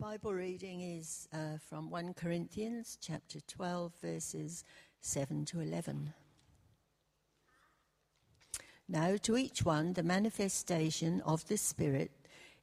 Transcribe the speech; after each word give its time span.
Bible 0.00 0.32
reading 0.32 0.80
is 0.80 1.26
uh, 1.32 1.58
from 1.68 1.90
1 1.90 2.14
Corinthians 2.14 2.98
chapter 3.00 3.40
12, 3.48 3.92
verses 4.00 4.62
7 5.00 5.44
to 5.46 5.58
11. 5.58 6.14
Now, 8.88 9.16
to 9.16 9.36
each 9.36 9.64
one, 9.64 9.94
the 9.94 10.04
manifestation 10.04 11.20
of 11.22 11.48
the 11.48 11.56
Spirit 11.56 12.12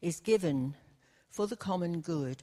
is 0.02 0.22
given 0.22 0.76
for 1.30 1.46
the 1.46 1.58
common 1.58 2.00
good. 2.00 2.42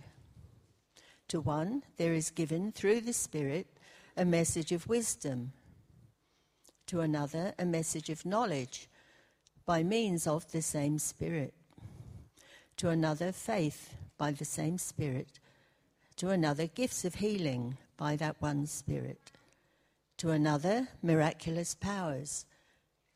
To 1.29 1.41
one, 1.41 1.85
there 1.97 2.13
is 2.13 2.31
given 2.31 2.71
through 2.71 3.01
the 3.01 3.15
Spirit 3.15 3.69
a 4.15 4.27
message 4.27 4.73
of 4.73 4.91
wisdom, 4.91 5.55
to 6.89 7.01
another, 7.01 7.55
a 7.59 7.65
message 7.65 8.11
of 8.11 8.27
knowledge 8.27 8.91
by 9.65 9.83
means 9.83 10.27
of 10.27 10.53
the 10.53 10.61
same 10.61 10.99
Spirit, 10.99 11.55
to 12.77 12.91
another, 12.91 13.33
faith 13.33 13.95
by 14.23 14.31
the 14.31 14.45
same 14.45 14.79
Spirit, 14.79 15.41
to 16.15 16.29
another, 16.29 16.69
gifts 16.69 17.05
of 17.05 17.17
healing 17.17 17.77
by 17.97 18.15
that 18.15 18.41
one 18.41 18.65
Spirit, 18.65 19.33
to 20.17 20.31
another, 20.31 20.87
miraculous 21.03 21.75
powers, 21.75 22.47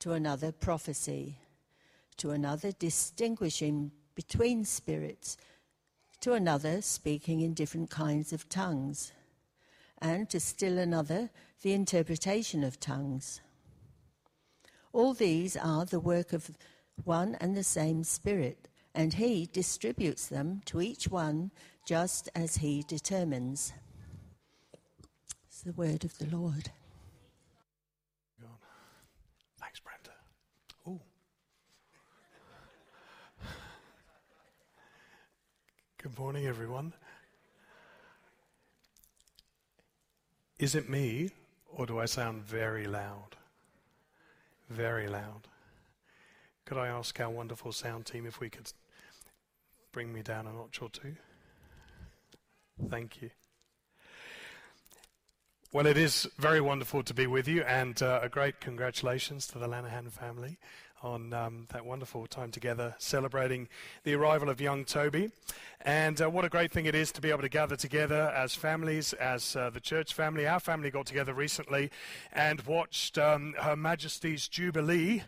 to 0.00 0.10
another, 0.10 0.50
prophecy, 0.50 1.38
to 2.16 2.30
another, 2.30 2.72
distinguishing 2.72 3.92
between 4.16 4.64
spirits, 4.64 5.36
to 6.20 6.32
another, 6.32 6.82
speaking 6.82 7.40
in 7.40 7.54
different 7.54 7.88
kinds 7.88 8.32
of 8.32 8.48
tongues, 8.48 9.12
and 9.98 10.28
to 10.28 10.40
still 10.40 10.76
another, 10.76 11.30
the 11.62 11.72
interpretation 11.72 12.64
of 12.64 12.80
tongues. 12.80 13.40
All 14.92 15.14
these 15.14 15.56
are 15.56 15.84
the 15.84 16.00
work 16.00 16.32
of 16.32 16.50
one 17.04 17.36
and 17.40 17.56
the 17.56 17.62
same 17.62 18.02
Spirit 18.02 18.66
and 18.96 19.12
he 19.12 19.48
distributes 19.52 20.26
them 20.26 20.62
to 20.64 20.80
each 20.80 21.06
one 21.06 21.50
just 21.86 22.30
as 22.34 22.56
he 22.56 22.82
determines. 22.88 23.74
It's 25.46 25.60
the 25.60 25.72
word 25.72 26.04
of 26.04 26.16
the 26.18 26.26
Lord. 26.34 26.70
Thanks, 29.60 29.80
Brenda. 29.80 30.12
Ooh. 30.88 31.00
Good 36.02 36.18
morning, 36.18 36.46
everyone. 36.46 36.94
Is 40.58 40.74
it 40.74 40.88
me, 40.88 41.30
or 41.70 41.84
do 41.84 41.98
I 41.98 42.06
sound 42.06 42.44
very 42.44 42.86
loud? 42.86 43.36
Very 44.70 45.06
loud. 45.06 45.48
Could 46.64 46.78
I 46.78 46.88
ask 46.88 47.20
our 47.20 47.28
wonderful 47.28 47.72
sound 47.72 48.06
team 48.06 48.24
if 48.24 48.40
we 48.40 48.48
could 48.48 48.72
bring 49.96 50.12
me 50.12 50.20
down 50.20 50.46
a 50.46 50.52
notch 50.52 50.82
or 50.82 50.90
two? 50.90 51.16
Thank 52.90 53.22
you. 53.22 53.30
Well, 55.72 55.86
it 55.86 55.96
is 55.96 56.28
very 56.36 56.60
wonderful 56.60 57.02
to 57.02 57.14
be 57.14 57.26
with 57.26 57.48
you, 57.48 57.62
and 57.62 58.02
uh, 58.02 58.20
a 58.22 58.28
great 58.28 58.60
congratulations 58.60 59.46
to 59.46 59.58
the 59.58 59.66
Lanahan 59.66 60.12
family 60.12 60.58
on 61.02 61.32
um, 61.32 61.66
that 61.72 61.86
wonderful 61.86 62.26
time 62.26 62.50
together 62.50 62.94
celebrating 62.98 63.68
the 64.04 64.14
arrival 64.14 64.50
of 64.50 64.60
young 64.60 64.84
Toby. 64.84 65.30
And 65.80 66.20
uh, 66.20 66.28
what 66.28 66.44
a 66.44 66.48
great 66.50 66.72
thing 66.72 66.86
it 66.86 66.94
is 66.94 67.10
to 67.12 67.20
be 67.22 67.30
able 67.30 67.42
to 67.42 67.48
gather 67.48 67.76
together 67.76 68.32
as 68.36 68.54
families, 68.54 69.14
as 69.14 69.56
uh, 69.56 69.70
the 69.70 69.80
church 69.80 70.12
family. 70.12 70.46
Our 70.46 70.60
family 70.60 70.90
got 70.90 71.06
together 71.06 71.32
recently 71.32 71.90
and 72.32 72.60
watched 72.62 73.16
um, 73.16 73.54
Her 73.58 73.76
Majesty's 73.76 74.46
Jubilee 74.46 75.22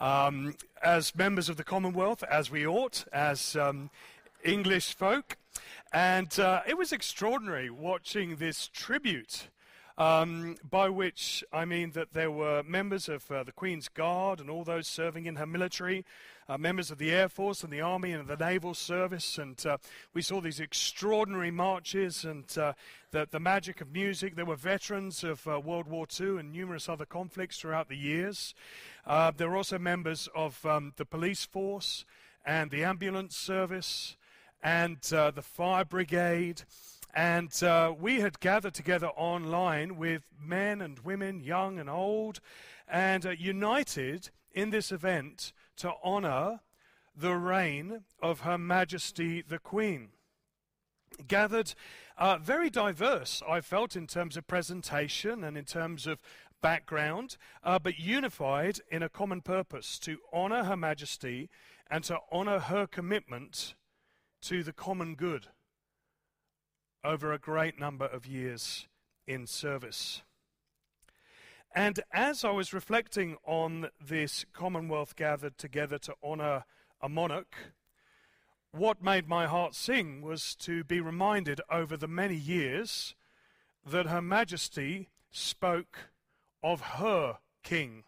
um, 0.00 0.54
as 0.82 1.14
members 1.14 1.48
of 1.48 1.56
the 1.56 1.64
Commonwealth, 1.64 2.22
as 2.24 2.50
we 2.50 2.66
ought, 2.66 3.04
as 3.12 3.56
um, 3.56 3.90
English 4.44 4.94
folk. 4.94 5.38
And 5.92 6.38
uh, 6.38 6.60
it 6.66 6.76
was 6.76 6.92
extraordinary 6.92 7.70
watching 7.70 8.36
this 8.36 8.68
tribute. 8.68 9.48
Um, 9.96 10.56
by 10.68 10.88
which 10.88 11.44
I 11.52 11.64
mean 11.64 11.92
that 11.92 12.14
there 12.14 12.32
were 12.32 12.64
members 12.64 13.08
of 13.08 13.30
uh, 13.30 13.44
the 13.44 13.52
Queen's 13.52 13.88
Guard 13.88 14.40
and 14.40 14.50
all 14.50 14.64
those 14.64 14.88
serving 14.88 15.26
in 15.26 15.36
her 15.36 15.46
military, 15.46 16.04
uh, 16.48 16.58
members 16.58 16.90
of 16.90 16.98
the 16.98 17.12
Air 17.12 17.28
Force 17.28 17.62
and 17.62 17.72
the 17.72 17.80
Army 17.80 18.10
and 18.10 18.26
the 18.26 18.36
Naval 18.36 18.74
Service, 18.74 19.38
and 19.38 19.64
uh, 19.64 19.76
we 20.12 20.20
saw 20.20 20.40
these 20.40 20.58
extraordinary 20.58 21.52
marches 21.52 22.24
and 22.24 22.58
uh, 22.58 22.72
the, 23.12 23.28
the 23.30 23.38
magic 23.38 23.80
of 23.80 23.92
music. 23.92 24.34
There 24.34 24.44
were 24.44 24.56
veterans 24.56 25.22
of 25.22 25.46
uh, 25.46 25.60
World 25.60 25.86
War 25.86 26.08
II 26.20 26.38
and 26.38 26.52
numerous 26.52 26.88
other 26.88 27.06
conflicts 27.06 27.60
throughout 27.60 27.88
the 27.88 27.96
years. 27.96 28.52
There 29.06 29.48
were 29.48 29.56
also 29.56 29.78
members 29.78 30.28
of 30.34 30.66
um, 30.66 30.92
the 30.96 31.04
police 31.04 31.44
force 31.44 32.04
and 32.44 32.72
the 32.72 32.82
ambulance 32.82 33.36
service 33.36 34.16
and 34.64 34.98
uh, 35.12 35.30
the 35.30 35.42
fire 35.42 35.84
brigade. 35.84 36.62
And 37.14 37.62
uh, 37.62 37.94
we 37.96 38.20
had 38.20 38.40
gathered 38.40 38.74
together 38.74 39.08
online 39.08 39.96
with 39.96 40.22
men 40.42 40.80
and 40.80 40.98
women, 41.00 41.44
young 41.44 41.78
and 41.78 41.88
old, 41.88 42.40
and 42.88 43.24
uh, 43.24 43.30
united 43.30 44.30
in 44.50 44.70
this 44.70 44.90
event 44.90 45.52
to 45.76 45.92
honor 46.02 46.60
the 47.14 47.36
reign 47.36 48.02
of 48.20 48.40
Her 48.40 48.58
Majesty 48.58 49.42
the 49.42 49.60
Queen. 49.60 50.08
Gathered 51.28 51.74
uh, 52.18 52.38
very 52.38 52.70
diverse, 52.70 53.42
I 53.48 53.60
felt, 53.60 53.94
in 53.94 54.08
terms 54.08 54.36
of 54.36 54.48
presentation 54.48 55.44
and 55.44 55.56
in 55.56 55.64
terms 55.64 56.08
of 56.08 56.20
background, 56.60 57.36
uh, 57.62 57.78
but 57.78 57.98
unified 58.00 58.80
in 58.90 59.02
a 59.02 59.08
common 59.08 59.42
purpose 59.42 59.98
to 60.00 60.18
honor 60.32 60.64
Her 60.64 60.76
Majesty 60.76 61.50
and 61.88 62.02
to 62.04 62.18
honor 62.32 62.58
her 62.58 62.86
commitment 62.86 63.74
to 64.44 64.62
the 64.62 64.74
common 64.74 65.14
good 65.14 65.46
over 67.02 67.32
a 67.32 67.38
great 67.38 67.80
number 67.80 68.04
of 68.04 68.26
years 68.26 68.86
in 69.26 69.46
service. 69.46 70.22
And 71.74 72.00
as 72.12 72.44
I 72.44 72.50
was 72.50 72.74
reflecting 72.74 73.38
on 73.46 73.88
this 73.98 74.44
Commonwealth 74.52 75.16
gathered 75.16 75.56
together 75.56 75.96
to 75.96 76.14
honour 76.22 76.64
a 77.00 77.08
monarch, 77.08 77.56
what 78.70 79.02
made 79.02 79.26
my 79.26 79.46
heart 79.46 79.74
sing 79.74 80.20
was 80.20 80.54
to 80.56 80.84
be 80.84 81.00
reminded 81.00 81.62
over 81.70 81.96
the 81.96 82.06
many 82.06 82.36
years 82.36 83.14
that 83.86 84.06
Her 84.06 84.20
Majesty 84.20 85.08
spoke 85.30 86.10
of 86.62 86.80
her 86.80 87.38
King, 87.62 88.04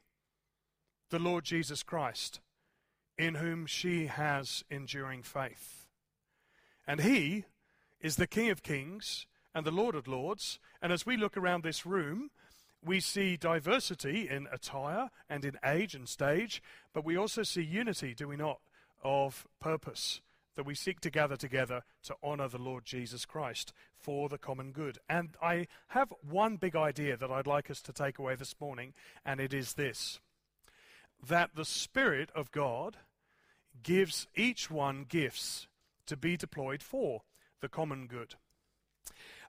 the 1.08 1.18
Lord 1.18 1.44
Jesus 1.44 1.82
Christ, 1.82 2.40
in 3.16 3.36
whom 3.36 3.64
she 3.64 4.06
has 4.06 4.64
enduring 4.68 5.22
faith. 5.22 5.85
And 6.86 7.00
he 7.00 7.44
is 8.00 8.16
the 8.16 8.26
King 8.26 8.50
of 8.50 8.62
Kings 8.62 9.26
and 9.54 9.66
the 9.66 9.70
Lord 9.70 9.94
of 9.94 10.06
Lords. 10.06 10.58
And 10.80 10.92
as 10.92 11.06
we 11.06 11.16
look 11.16 11.36
around 11.36 11.62
this 11.62 11.86
room, 11.86 12.30
we 12.84 13.00
see 13.00 13.36
diversity 13.36 14.28
in 14.28 14.46
attire 14.52 15.10
and 15.28 15.44
in 15.44 15.58
age 15.64 15.94
and 15.94 16.08
stage, 16.08 16.62
but 16.92 17.04
we 17.04 17.16
also 17.16 17.42
see 17.42 17.62
unity, 17.62 18.14
do 18.14 18.28
we 18.28 18.36
not, 18.36 18.60
of 19.02 19.46
purpose 19.60 20.20
that 20.56 20.66
we 20.66 20.74
seek 20.74 21.00
to 21.00 21.10
gather 21.10 21.36
together 21.36 21.82
to 22.02 22.16
honor 22.22 22.48
the 22.48 22.58
Lord 22.58 22.84
Jesus 22.84 23.24
Christ 23.24 23.72
for 23.94 24.28
the 24.28 24.38
common 24.38 24.72
good. 24.72 24.98
And 25.08 25.36
I 25.40 25.68
have 25.88 26.12
one 26.28 26.56
big 26.56 26.74
idea 26.74 27.16
that 27.16 27.30
I'd 27.30 27.46
like 27.46 27.70
us 27.70 27.80
to 27.82 27.92
take 27.92 28.18
away 28.18 28.34
this 28.34 28.54
morning, 28.58 28.94
and 29.24 29.38
it 29.38 29.54
is 29.54 29.74
this 29.74 30.18
that 31.28 31.50
the 31.54 31.64
Spirit 31.64 32.30
of 32.34 32.52
God 32.52 32.98
gives 33.82 34.26
each 34.36 34.70
one 34.70 35.06
gifts 35.08 35.66
to 36.06 36.16
be 36.16 36.36
deployed 36.36 36.82
for 36.82 37.22
the 37.60 37.68
common 37.68 38.06
good. 38.06 38.34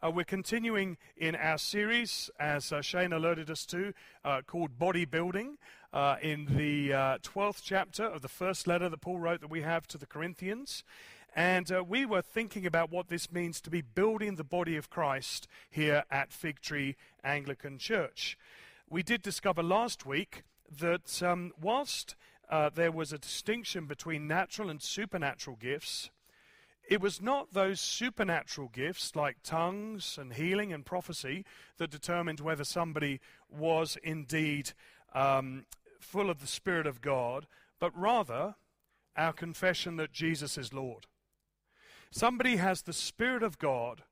Uh, 0.03 0.11
we're 0.11 0.23
continuing 0.23 0.97
in 1.15 1.35
our 1.35 1.57
series, 1.57 2.29
as 2.39 2.71
uh, 2.71 2.81
Shane 2.81 3.11
alerted 3.11 3.49
us 3.49 3.65
to, 3.67 3.93
uh, 4.23 4.41
called 4.45 4.77
Bodybuilding, 4.77 5.55
uh, 5.91 6.17
in 6.21 6.45
the 6.45 6.89
12th 6.89 7.59
uh, 7.59 7.61
chapter 7.63 8.03
of 8.03 8.21
the 8.21 8.27
first 8.27 8.67
letter 8.67 8.89
that 8.89 9.01
Paul 9.01 9.19
wrote 9.19 9.41
that 9.41 9.49
we 9.49 9.61
have 9.61 9.87
to 9.87 9.97
the 9.97 10.05
Corinthians. 10.05 10.83
And 11.35 11.71
uh, 11.71 11.83
we 11.83 12.05
were 12.05 12.21
thinking 12.21 12.65
about 12.65 12.91
what 12.91 13.07
this 13.07 13.31
means 13.31 13.59
to 13.61 13.69
be 13.69 13.81
building 13.81 14.35
the 14.35 14.43
body 14.43 14.77
of 14.77 14.89
Christ 14.89 15.47
here 15.69 16.03
at 16.11 16.31
Fig 16.31 16.61
Tree 16.61 16.95
Anglican 17.23 17.79
Church. 17.79 18.37
We 18.89 19.01
did 19.01 19.21
discover 19.21 19.63
last 19.63 20.05
week 20.05 20.43
that 20.79 21.23
um, 21.23 21.53
whilst 21.59 22.15
there 22.75 22.91
was 22.91 23.11
a 23.11 23.17
distinction 23.17 23.85
between 23.85 24.27
natural 24.27 24.69
and 24.69 24.81
supernatural 24.81 25.57
gifts, 25.57 26.09
it 26.87 27.01
was 27.01 27.21
not 27.21 27.53
those 27.53 27.81
supernatural 27.81 28.69
gifts 28.69 29.15
like 29.15 29.37
tongues 29.43 30.17
and 30.19 30.33
healing 30.33 30.71
and 30.71 30.85
prophecy 30.85 31.43
that 31.77 31.91
determined 31.91 32.39
whether 32.39 32.63
somebody 32.63 33.19
was 33.49 33.97
indeed 34.03 34.71
um, 35.13 35.65
full 35.99 36.29
of 36.29 36.39
the 36.39 36.47
Spirit 36.47 36.87
of 36.87 37.01
God, 37.01 37.47
but 37.79 37.97
rather 37.97 38.55
our 39.17 39.33
confession 39.33 39.97
that 39.97 40.13
Jesus 40.13 40.57
is 40.57 40.73
Lord. 40.73 41.07
Somebody 42.11 42.55
has 42.55 42.83
the 42.83 42.93
Spirit 42.93 43.43
of 43.43 43.57
God 43.57 44.03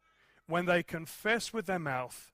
when 0.47 0.65
they 0.65 0.83
confess 0.83 1.53
with 1.53 1.67
their 1.67 1.79
mouth 1.79 2.31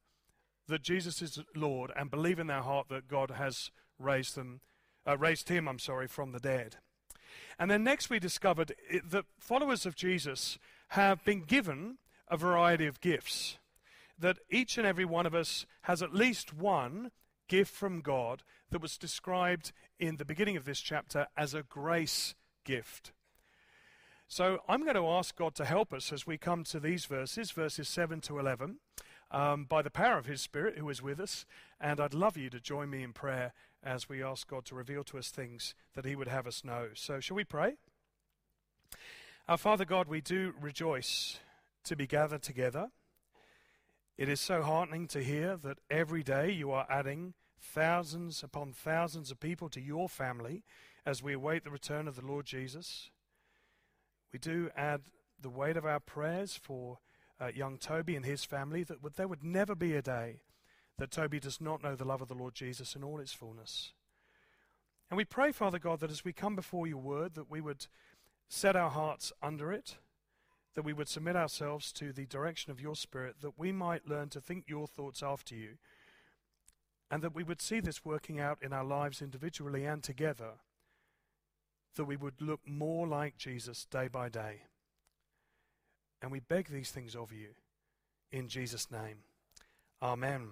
that 0.68 0.82
Jesus 0.82 1.22
is 1.22 1.40
Lord 1.56 1.92
and 1.96 2.10
believe 2.10 2.40
in 2.40 2.48
their 2.48 2.62
heart 2.62 2.88
that 2.90 3.08
God 3.08 3.32
has 3.32 3.72
raised 4.00 4.36
them, 4.36 4.62
uh, 5.06 5.18
raised 5.18 5.50
him, 5.50 5.68
I'm 5.68 5.80
sorry, 5.80 6.08
from 6.08 6.32
the 6.32 6.40
dead. 6.40 6.78
And 7.60 7.70
then 7.70 7.84
next 7.84 8.10
we 8.10 8.20
discovered 8.20 8.74
that 9.10 9.26
followers 9.40 9.86
of 9.86 9.96
Jesus 9.96 10.58
have 10.90 11.24
been 11.24 11.42
given 11.42 11.98
a 12.28 12.38
variety 12.38 12.88
of 12.88 13.02
gifts. 13.02 13.58
That 14.18 14.40
each 14.50 14.78
and 14.78 14.88
every 14.88 15.06
one 15.06 15.26
of 15.26 15.36
us 15.36 15.66
has 15.84 16.02
at 16.04 16.14
least 16.14 16.54
one 16.54 17.12
gift 17.48 17.74
from 17.74 18.02
God 18.02 18.44
that 18.70 18.82
was 18.82 18.98
described 18.98 19.72
in 20.00 20.18
the 20.18 20.26
beginning 20.26 20.58
of 20.58 20.66
this 20.66 20.80
chapter 20.80 21.28
as 21.36 21.54
a 21.54 21.64
grace 21.64 22.34
gift. 22.64 23.12
So 24.28 24.60
I'm 24.70 24.84
going 24.84 24.96
to 24.96 25.10
ask 25.10 25.36
God 25.36 25.56
to 25.56 25.66
help 25.66 25.92
us 25.92 26.14
as 26.14 26.26
we 26.26 26.38
come 26.38 26.64
to 26.64 26.80
these 26.80 27.04
verses, 27.04 27.52
verses 27.52 27.90
7 27.90 28.22
to 28.22 28.40
11, 28.40 28.78
um, 29.30 29.66
by 29.66 29.82
the 29.82 29.92
power 29.92 30.18
of 30.18 30.26
His 30.26 30.40
Spirit 30.40 30.78
who 30.78 30.90
is 30.90 31.02
with 31.02 31.20
us. 31.20 31.46
And 31.82 32.00
I'd 32.00 32.14
love 32.14 32.38
you 32.38 32.50
to 32.52 32.60
join 32.62 32.90
me 32.90 33.04
in 33.04 33.12
prayer 33.12 33.52
as 33.84 34.08
we 34.08 34.24
ask 34.24 34.48
God 34.48 34.66
to 34.66 34.76
reveal 34.76 35.04
to 35.06 35.18
us 35.18 35.30
things 35.30 35.76
that 35.96 36.06
He 36.06 36.16
would 36.16 36.28
have 36.28 36.48
us 36.48 36.64
know. 36.64 36.90
So, 36.94 37.20
shall 37.20 37.36
we 37.36 37.44
pray? 37.44 37.76
Our 39.48 39.58
Father 39.58 39.86
God, 39.86 40.08
we 40.08 40.22
do 40.22 40.54
rejoice 40.60 41.40
to 41.84 41.96
be 41.96 42.08
gathered 42.08 42.44
together. 42.44 42.90
It 44.18 44.30
is 44.30 44.40
so 44.40 44.62
heartening 44.62 45.08
to 45.08 45.24
hear 45.24 45.58
that 45.58 45.80
every 45.90 46.22
day 46.24 46.52
you 46.52 46.72
are 46.72 46.86
adding 46.90 47.34
thousands 47.60 48.44
upon 48.44 48.74
thousands 48.74 49.32
of 49.32 49.40
people 49.40 49.70
to 49.70 49.82
your 49.82 50.08
family 50.08 50.64
as 51.06 51.24
we 51.24 51.34
await 51.34 51.64
the 51.64 51.72
return 51.72 52.08
of 52.08 52.16
the 52.16 52.26
Lord 52.26 52.46
Jesus. 52.46 53.10
We 54.32 54.40
do 54.40 54.70
add 54.76 55.02
the 55.42 55.50
weight 55.50 55.78
of 55.78 55.86
our 55.86 56.00
prayers 56.00 56.60
for 56.62 57.00
uh, 57.40 57.48
young 57.48 57.78
Toby 57.78 58.16
and 58.16 58.26
his 58.26 58.46
family 58.46 58.84
that 58.84 59.16
there 59.16 59.28
would 59.28 59.44
never 59.44 59.74
be 59.74 59.96
a 59.96 60.02
day 60.02 60.42
that 61.02 61.10
Toby 61.10 61.40
does 61.40 61.60
not 61.60 61.82
know 61.82 61.96
the 61.96 62.06
love 62.06 62.22
of 62.22 62.28
the 62.28 62.36
Lord 62.36 62.54
Jesus 62.54 62.96
in 62.96 63.04
all 63.04 63.20
its 63.20 63.34
fullness. 63.34 63.94
And 65.10 65.18
we 65.18 65.26
pray, 65.26 65.52
Father 65.52 65.80
God, 65.80 66.00
that 66.02 66.12
as 66.12 66.24
we 66.24 66.32
come 66.32 66.56
before 66.56 66.86
your 66.86 67.00
word, 67.00 67.34
that 67.34 67.50
we 67.50 67.60
would 67.60 67.88
set 68.48 68.76
our 68.76 68.92
hearts 68.92 69.34
under 69.42 69.72
it, 69.72 69.98
that 70.76 70.86
we 70.86 70.94
would 70.94 71.10
submit 71.10 71.36
ourselves 71.36 71.92
to 71.94 72.14
the 72.14 72.28
direction 72.28 72.72
of 72.72 72.80
your 72.80 72.96
Spirit, 72.96 73.38
that 73.42 73.58
we 73.58 73.72
might 73.72 74.08
learn 74.08 74.30
to 74.30 74.40
think 74.40 74.66
your 74.68 74.86
thoughts 74.86 75.24
after 75.24 75.56
you, 75.56 75.80
and 77.10 77.24
that 77.24 77.34
we 77.34 77.44
would 77.44 77.64
see 77.64 77.80
this 77.80 78.06
working 78.06 78.40
out 78.40 78.60
in 78.62 78.72
our 78.72 78.86
lives 78.86 79.24
individually 79.24 79.86
and 79.86 80.04
together, 80.04 80.52
that 81.96 82.06
we 82.06 82.16
would 82.16 82.40
look 82.40 82.60
more 82.68 83.08
like 83.08 83.38
Jesus 83.38 83.86
day 83.86 84.08
by 84.08 84.30
day. 84.30 84.66
And 86.22 86.32
we 86.32 86.42
beg 86.42 86.70
these 86.70 86.92
things 86.92 87.16
of 87.16 87.32
you 87.34 87.56
in 88.32 88.48
Jesus' 88.48 88.92
name. 88.92 89.24
Amen. 90.00 90.50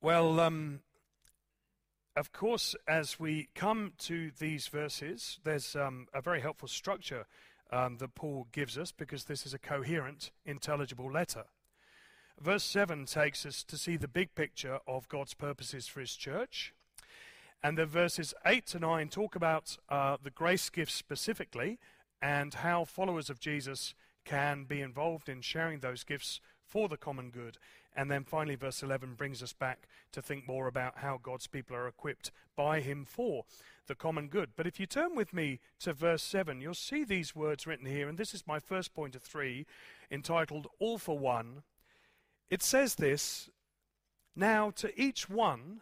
Well, 0.00 0.38
um, 0.38 0.78
of 2.14 2.30
course, 2.30 2.76
as 2.86 3.18
we 3.18 3.48
come 3.56 3.94
to 3.98 4.30
these 4.38 4.68
verses, 4.68 5.40
there's 5.42 5.74
um, 5.74 6.06
a 6.14 6.22
very 6.22 6.40
helpful 6.40 6.68
structure 6.68 7.26
um, 7.72 7.96
that 7.96 8.14
Paul 8.14 8.46
gives 8.52 8.78
us 8.78 8.92
because 8.92 9.24
this 9.24 9.44
is 9.44 9.54
a 9.54 9.58
coherent, 9.58 10.30
intelligible 10.44 11.10
letter. 11.10 11.46
Verse 12.40 12.62
7 12.62 13.06
takes 13.06 13.44
us 13.44 13.64
to 13.64 13.76
see 13.76 13.96
the 13.96 14.06
big 14.06 14.36
picture 14.36 14.78
of 14.86 15.08
God's 15.08 15.34
purposes 15.34 15.88
for 15.88 15.98
his 15.98 16.14
church. 16.14 16.72
And 17.60 17.76
then 17.76 17.88
verses 17.88 18.34
8 18.46 18.66
to 18.66 18.78
9 18.78 19.08
talk 19.08 19.34
about 19.34 19.76
uh, 19.88 20.16
the 20.22 20.30
grace 20.30 20.70
gifts 20.70 20.94
specifically 20.94 21.80
and 22.22 22.54
how 22.54 22.84
followers 22.84 23.30
of 23.30 23.40
Jesus 23.40 23.94
can 24.24 24.62
be 24.62 24.80
involved 24.80 25.28
in 25.28 25.40
sharing 25.40 25.80
those 25.80 26.04
gifts 26.04 26.40
for 26.68 26.88
the 26.88 26.96
common 26.96 27.30
good. 27.30 27.58
And 27.98 28.08
then 28.08 28.22
finally, 28.22 28.54
verse 28.54 28.80
11 28.80 29.14
brings 29.14 29.42
us 29.42 29.52
back 29.52 29.88
to 30.12 30.22
think 30.22 30.46
more 30.46 30.68
about 30.68 30.98
how 30.98 31.18
God's 31.20 31.48
people 31.48 31.74
are 31.74 31.88
equipped 31.88 32.30
by 32.54 32.78
Him 32.78 33.04
for 33.04 33.44
the 33.88 33.96
common 33.96 34.28
good. 34.28 34.50
But 34.54 34.68
if 34.68 34.78
you 34.78 34.86
turn 34.86 35.16
with 35.16 35.34
me 35.34 35.58
to 35.80 35.92
verse 35.92 36.22
7, 36.22 36.60
you'll 36.60 36.74
see 36.74 37.02
these 37.02 37.34
words 37.34 37.66
written 37.66 37.86
here. 37.86 38.08
And 38.08 38.16
this 38.16 38.34
is 38.34 38.46
my 38.46 38.60
first 38.60 38.94
point 38.94 39.16
of 39.16 39.22
three, 39.22 39.66
entitled 40.12 40.68
All 40.78 40.98
for 40.98 41.18
One. 41.18 41.64
It 42.48 42.62
says 42.62 42.94
this 42.94 43.50
Now 44.36 44.70
to 44.76 44.92
each 44.96 45.28
one, 45.28 45.80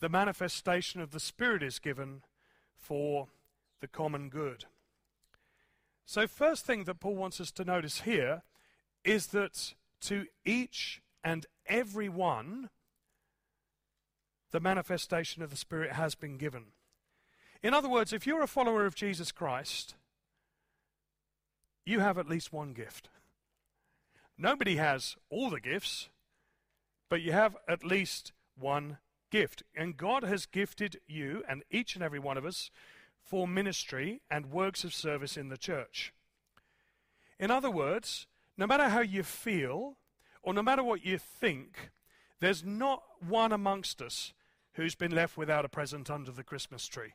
the 0.00 0.08
manifestation 0.08 1.00
of 1.00 1.12
the 1.12 1.20
Spirit 1.20 1.62
is 1.62 1.78
given 1.78 2.22
for 2.76 3.28
the 3.80 3.86
common 3.86 4.30
good. 4.30 4.64
So, 6.04 6.26
first 6.26 6.66
thing 6.66 6.84
that 6.84 6.98
Paul 6.98 7.14
wants 7.14 7.40
us 7.40 7.52
to 7.52 7.64
notice 7.64 8.00
here 8.00 8.42
is 9.04 9.28
that 9.28 9.74
to 10.00 10.26
each 10.44 11.00
and 11.22 11.46
every 11.66 12.08
one, 12.08 12.70
the 14.50 14.60
manifestation 14.60 15.42
of 15.42 15.50
the 15.50 15.56
Spirit 15.56 15.92
has 15.92 16.14
been 16.14 16.36
given. 16.36 16.66
In 17.62 17.74
other 17.74 17.88
words, 17.88 18.12
if 18.12 18.26
you're 18.26 18.42
a 18.42 18.48
follower 18.48 18.86
of 18.86 18.94
Jesus 18.94 19.32
Christ, 19.32 19.94
you 21.84 22.00
have 22.00 22.18
at 22.18 22.28
least 22.28 22.52
one 22.52 22.72
gift. 22.72 23.08
Nobody 24.38 24.76
has 24.76 25.16
all 25.28 25.50
the 25.50 25.60
gifts, 25.60 26.08
but 27.08 27.20
you 27.20 27.32
have 27.32 27.56
at 27.68 27.84
least 27.84 28.32
one 28.58 28.98
gift. 29.30 29.62
And 29.74 29.96
God 29.96 30.22
has 30.22 30.46
gifted 30.46 31.00
you 31.06 31.42
and 31.48 31.62
each 31.70 31.94
and 31.94 32.02
every 32.02 32.18
one 32.18 32.38
of 32.38 32.46
us 32.46 32.70
for 33.22 33.46
ministry 33.46 34.22
and 34.30 34.50
works 34.50 34.82
of 34.82 34.94
service 34.94 35.36
in 35.36 35.48
the 35.48 35.58
church. 35.58 36.12
In 37.38 37.50
other 37.50 37.70
words, 37.70 38.26
no 38.56 38.66
matter 38.66 38.88
how 38.88 39.00
you 39.00 39.22
feel, 39.22 39.96
or 40.42 40.54
no 40.54 40.62
matter 40.62 40.82
what 40.82 41.04
you 41.04 41.18
think, 41.18 41.90
there's 42.40 42.64
not 42.64 43.02
one 43.26 43.52
amongst 43.52 44.00
us 44.00 44.32
who's 44.74 44.94
been 44.94 45.14
left 45.14 45.36
without 45.36 45.64
a 45.64 45.68
present 45.68 46.10
under 46.10 46.30
the 46.30 46.44
Christmas 46.44 46.86
tree. 46.86 47.12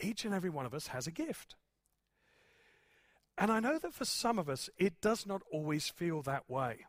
Each 0.00 0.24
and 0.24 0.34
every 0.34 0.50
one 0.50 0.64
of 0.64 0.74
us 0.74 0.88
has 0.88 1.06
a 1.06 1.10
gift. 1.12 1.56
And 3.36 3.52
I 3.52 3.60
know 3.60 3.78
that 3.78 3.94
for 3.94 4.04
some 4.04 4.38
of 4.38 4.48
us, 4.48 4.68
it 4.78 5.00
does 5.00 5.26
not 5.26 5.42
always 5.52 5.88
feel 5.88 6.22
that 6.22 6.48
way. 6.48 6.86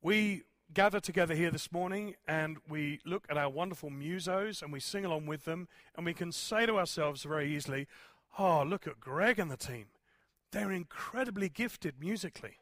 We 0.00 0.42
gather 0.72 1.00
together 1.00 1.34
here 1.34 1.50
this 1.50 1.72
morning 1.72 2.14
and 2.26 2.58
we 2.68 3.00
look 3.04 3.24
at 3.30 3.38
our 3.38 3.48
wonderful 3.48 3.90
musos 3.90 4.62
and 4.62 4.72
we 4.72 4.80
sing 4.80 5.04
along 5.04 5.26
with 5.26 5.44
them, 5.44 5.68
and 5.96 6.04
we 6.04 6.14
can 6.14 6.32
say 6.32 6.66
to 6.66 6.78
ourselves 6.78 7.22
very 7.22 7.54
easily, 7.54 7.86
Oh, 8.38 8.62
look 8.62 8.86
at 8.86 9.00
Greg 9.00 9.38
and 9.38 9.50
the 9.50 9.56
team. 9.56 9.86
They're 10.52 10.72
incredibly 10.72 11.48
gifted 11.48 11.94
musically. 12.00 12.58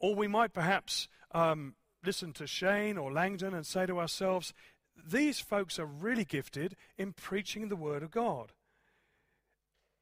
Or 0.00 0.14
we 0.14 0.26
might 0.26 0.52
perhaps 0.52 1.08
um, 1.32 1.74
listen 2.04 2.32
to 2.34 2.46
Shane 2.46 2.96
or 2.96 3.12
Langdon 3.12 3.54
and 3.54 3.66
say 3.66 3.86
to 3.86 4.00
ourselves, 4.00 4.52
these 4.96 5.40
folks 5.40 5.78
are 5.78 5.86
really 5.86 6.24
gifted 6.24 6.76
in 6.98 7.12
preaching 7.12 7.68
the 7.68 7.76
Word 7.76 8.02
of 8.02 8.10
God. 8.10 8.52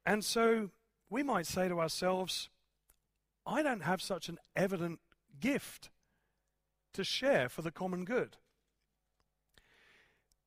And 0.06 0.24
so 0.24 0.70
we 1.10 1.22
might 1.22 1.46
say 1.46 1.68
to 1.68 1.80
ourselves, 1.80 2.48
I 3.46 3.62
don't 3.62 3.82
have 3.82 4.00
such 4.00 4.28
an 4.28 4.38
evident 4.56 5.00
gift 5.40 5.90
to 6.94 7.04
share 7.04 7.48
for 7.48 7.62
the 7.62 7.70
common 7.70 8.04
good. 8.04 8.36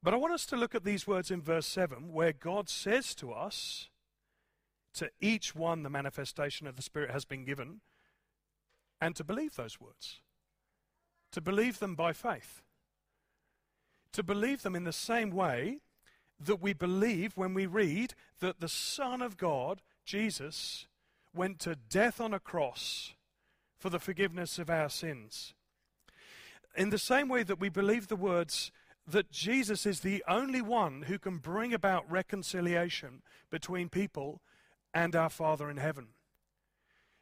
But 0.03 0.13
I 0.13 0.17
want 0.17 0.33
us 0.33 0.45
to 0.47 0.55
look 0.55 0.73
at 0.73 0.83
these 0.83 1.05
words 1.05 1.29
in 1.29 1.41
verse 1.41 1.67
7 1.67 2.11
where 2.11 2.33
God 2.33 2.69
says 2.69 3.13
to 3.15 3.31
us, 3.31 3.89
To 4.95 5.11
each 5.19 5.55
one 5.55 5.83
the 5.83 5.89
manifestation 5.89 6.65
of 6.65 6.75
the 6.75 6.81
Spirit 6.81 7.11
has 7.11 7.25
been 7.25 7.45
given 7.45 7.81
and 9.01 9.15
to 9.15 9.23
believe 9.23 9.55
those 9.55 9.81
words, 9.81 10.19
to 11.31 11.41
believe 11.41 11.79
them 11.79 11.95
by 11.95 12.13
faith, 12.13 12.61
to 14.13 14.21
believe 14.21 14.61
them 14.61 14.75
in 14.75 14.83
the 14.83 14.93
same 14.93 15.31
way 15.31 15.79
that 16.39 16.61
we 16.61 16.73
believe 16.73 17.35
when 17.35 17.53
we 17.53 17.65
read 17.65 18.13
that 18.39 18.59
the 18.59 18.69
Son 18.69 19.21
of 19.21 19.37
God, 19.37 19.81
Jesus, 20.05 20.87
went 21.33 21.59
to 21.59 21.75
death 21.75 22.21
on 22.21 22.33
a 22.33 22.39
cross 22.39 23.13
for 23.79 23.89
the 23.89 23.99
forgiveness 23.99 24.59
of 24.59 24.69
our 24.69 24.89
sins. 24.89 25.53
In 26.75 26.89
the 26.89 26.97
same 26.97 27.27
way 27.27 27.43
that 27.43 27.59
we 27.59 27.69
believe 27.69 28.07
the 28.07 28.15
words 28.15 28.71
that 29.07 29.31
Jesus 29.31 29.85
is 29.85 30.01
the 30.01 30.23
only 30.27 30.61
one 30.61 31.03
who 31.03 31.17
can 31.17 31.37
bring 31.37 31.73
about 31.73 32.09
reconciliation 32.09 33.23
between 33.49 33.89
people 33.89 34.41
and 34.93 35.15
our 35.15 35.29
Father 35.29 35.69
in 35.69 35.77
heaven 35.77 36.09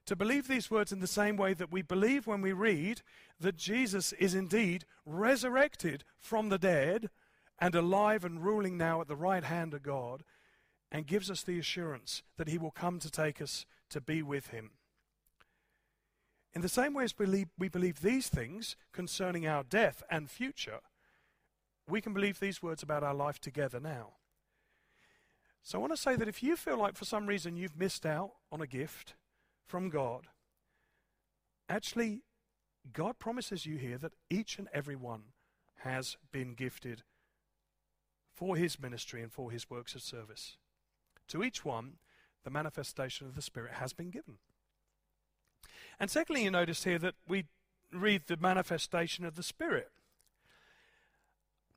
to 0.10 0.16
believe 0.16 0.48
these 0.48 0.72
words 0.72 0.92
in 0.92 1.02
the 1.02 1.06
same 1.06 1.38
way 1.38 1.54
that 1.54 1.72
we 1.72 1.84
believe 1.84 2.26
when 2.26 2.42
we 2.42 2.52
read 2.52 3.04
that 3.40 3.56
Jesus 3.56 4.12
is 4.14 4.34
indeed 4.34 4.84
resurrected 5.06 6.04
from 6.18 6.50
the 6.50 6.58
dead 6.58 7.12
and 7.60 7.76
alive 7.76 8.26
and 8.26 8.44
ruling 8.44 8.76
now 8.76 9.02
at 9.02 9.08
the 9.08 9.16
right 9.16 9.44
hand 9.44 9.72
of 9.76 9.84
God, 9.84 10.24
and 10.92 11.06
gives 11.06 11.30
us 11.30 11.44
the 11.44 11.60
assurance 11.60 12.24
that 12.38 12.48
he 12.48 12.58
will 12.58 12.72
come 12.72 12.98
to 12.98 13.12
take 13.12 13.40
us 13.40 13.68
to 13.92 14.02
be 14.02 14.24
with 14.24 14.48
him. 14.48 14.72
In 16.56 16.64
the 16.64 16.68
same 16.70 16.96
way 16.96 17.04
as 17.04 17.14
we 17.20 17.70
believe 17.70 18.02
these 18.02 18.30
things 18.30 18.76
concerning 18.92 19.46
our 19.46 19.62
death 19.62 20.02
and 20.10 20.28
future, 20.28 20.80
we 21.88 22.02
can 22.02 22.16
believe 22.16 22.40
these 22.40 22.64
words 22.64 22.82
about 22.82 23.04
our 23.04 23.14
life 23.14 23.40
together 23.40 23.80
now. 23.80 24.14
So 25.62 25.78
I 25.78 25.82
want 25.82 25.94
to 25.94 26.02
say 26.02 26.16
that 26.16 26.28
if 26.28 26.42
you 26.42 26.56
feel 26.56 26.80
like 26.80 26.96
for 26.96 27.06
some 27.06 27.28
reason 27.28 27.56
you've 27.56 27.78
missed 27.78 28.08
out 28.08 28.32
on 28.52 28.60
a 28.60 28.66
gift, 28.66 29.14
from 29.70 29.90
God. 29.90 30.26
Actually, 31.70 32.24
God 32.92 33.20
promises 33.20 33.68
you 33.68 33.78
here 33.78 34.00
that 34.00 34.14
each 34.30 34.58
and 34.58 34.68
every 34.74 34.96
one 34.96 35.26
has 35.84 36.18
been 36.32 36.56
gifted 36.56 37.04
for 38.34 38.56
his 38.56 38.80
ministry 38.80 39.22
and 39.22 39.32
for 39.32 39.52
his 39.52 39.70
works 39.70 39.94
of 39.94 40.02
service. 40.02 40.58
To 41.28 41.44
each 41.44 41.64
one, 41.64 41.98
the 42.44 42.50
manifestation 42.50 43.28
of 43.28 43.36
the 43.36 43.44
Spirit 43.44 43.74
has 43.74 43.94
been 43.94 44.10
given. 44.10 44.40
And 46.00 46.10
secondly, 46.10 46.44
you 46.44 46.52
notice 46.52 46.84
here 46.84 47.00
that 47.00 47.16
we 47.28 47.46
read 47.94 48.24
the 48.26 48.38
manifestation 48.38 49.24
of 49.24 49.36
the 49.36 49.44
Spirit. 49.44 49.92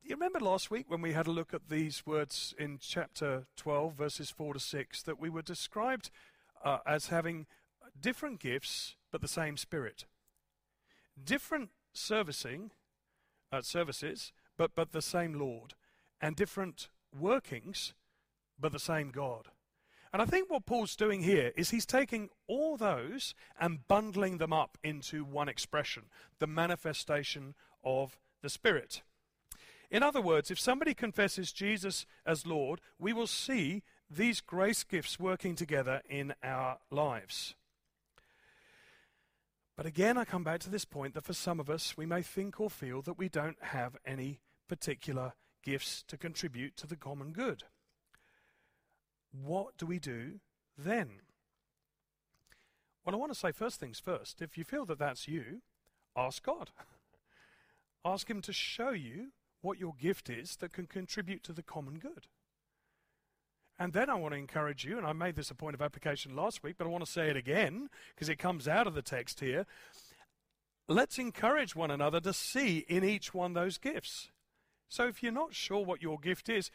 You 0.02 0.14
remember 0.14 0.40
last 0.40 0.70
week 0.70 0.86
when 0.88 1.02
we 1.02 1.12
had 1.12 1.26
a 1.26 1.32
look 1.32 1.52
at 1.52 1.68
these 1.68 2.06
words 2.06 2.54
in 2.58 2.78
chapter 2.80 3.46
12, 3.56 3.94
verses 3.94 4.30
4 4.30 4.54
to 4.54 4.60
6, 4.60 5.02
that 5.02 5.20
we 5.20 5.28
were 5.28 5.42
described 5.42 6.10
uh, 6.64 6.78
as 6.86 7.08
having 7.08 7.46
different 7.98 8.40
gifts 8.40 8.96
but 9.10 9.20
the 9.20 9.28
same 9.28 9.56
Spirit. 9.56 10.06
Different 11.22 11.70
servicing, 11.92 12.70
uh, 13.52 13.62
services, 13.62 14.32
but, 14.56 14.74
but 14.74 14.92
the 14.92 15.02
same 15.02 15.34
Lord. 15.34 15.74
And 16.20 16.34
different 16.34 16.88
workings, 17.18 17.94
but 18.58 18.72
the 18.72 18.78
same 18.78 19.10
God. 19.10 19.48
And 20.12 20.20
I 20.20 20.26
think 20.26 20.50
what 20.50 20.66
Paul's 20.66 20.94
doing 20.94 21.22
here 21.22 21.52
is 21.56 21.70
he's 21.70 21.86
taking 21.86 22.28
all 22.46 22.76
those 22.76 23.34
and 23.58 23.86
bundling 23.88 24.38
them 24.38 24.52
up 24.52 24.76
into 24.82 25.24
one 25.24 25.48
expression 25.48 26.04
the 26.38 26.46
manifestation 26.46 27.54
of 27.82 28.18
the 28.42 28.50
Spirit. 28.50 29.02
In 29.90 30.02
other 30.02 30.20
words, 30.20 30.50
if 30.50 30.58
somebody 30.58 30.94
confesses 30.94 31.52
Jesus 31.52 32.06
as 32.26 32.46
Lord, 32.46 32.80
we 32.98 33.12
will 33.12 33.26
see 33.26 33.82
these 34.10 34.40
grace 34.40 34.84
gifts 34.84 35.18
working 35.18 35.54
together 35.54 36.02
in 36.08 36.34
our 36.42 36.78
lives. 36.90 37.54
But 39.76 39.86
again, 39.86 40.18
I 40.18 40.24
come 40.24 40.44
back 40.44 40.60
to 40.60 40.70
this 40.70 40.84
point 40.84 41.14
that 41.14 41.24
for 41.24 41.32
some 41.32 41.58
of 41.58 41.70
us, 41.70 41.96
we 41.96 42.04
may 42.04 42.22
think 42.22 42.60
or 42.60 42.68
feel 42.68 43.02
that 43.02 43.18
we 43.18 43.28
don't 43.28 43.62
have 43.62 43.96
any 44.04 44.40
particular 44.68 45.32
gifts 45.62 46.02
to 46.08 46.16
contribute 46.16 46.76
to 46.76 46.86
the 46.86 46.96
common 46.96 47.32
good. 47.32 47.64
What 49.32 49.78
do 49.78 49.86
we 49.86 49.98
do 49.98 50.40
then? 50.76 51.20
Well, 53.04 53.14
I 53.14 53.18
want 53.18 53.32
to 53.32 53.38
say 53.38 53.52
first 53.52 53.80
things 53.80 53.98
first. 53.98 54.42
If 54.42 54.58
you 54.58 54.64
feel 54.64 54.84
that 54.86 54.98
that's 54.98 55.26
you, 55.26 55.62
ask 56.16 56.42
God. 56.42 56.70
ask 58.04 58.28
Him 58.28 58.42
to 58.42 58.52
show 58.52 58.90
you 58.90 59.28
what 59.62 59.78
your 59.78 59.94
gift 59.98 60.28
is 60.28 60.56
that 60.56 60.72
can 60.72 60.86
contribute 60.86 61.42
to 61.44 61.52
the 61.52 61.62
common 61.62 61.98
good. 61.98 62.26
And 63.78 63.92
then 63.92 64.10
I 64.10 64.14
want 64.14 64.34
to 64.34 64.38
encourage 64.38 64.84
you, 64.84 64.98
and 64.98 65.06
I 65.06 65.12
made 65.12 65.34
this 65.34 65.50
a 65.50 65.54
point 65.54 65.74
of 65.74 65.82
application 65.82 66.36
last 66.36 66.62
week, 66.62 66.76
but 66.78 66.86
I 66.86 66.90
want 66.90 67.04
to 67.04 67.10
say 67.10 67.28
it 67.28 67.36
again 67.36 67.88
because 68.14 68.28
it 68.28 68.38
comes 68.38 68.68
out 68.68 68.86
of 68.86 68.94
the 68.94 69.02
text 69.02 69.40
here. 69.40 69.66
Let's 70.88 71.18
encourage 71.18 71.74
one 71.74 71.90
another 71.90 72.20
to 72.20 72.32
see 72.32 72.84
in 72.88 73.02
each 73.04 73.32
one 73.32 73.54
those 73.54 73.78
gifts. 73.78 74.30
So 74.88 75.08
if 75.08 75.22
you're 75.22 75.32
not 75.32 75.54
sure 75.54 75.84
what 75.84 76.02
your 76.02 76.18
gift 76.18 76.48
is, 76.48 76.70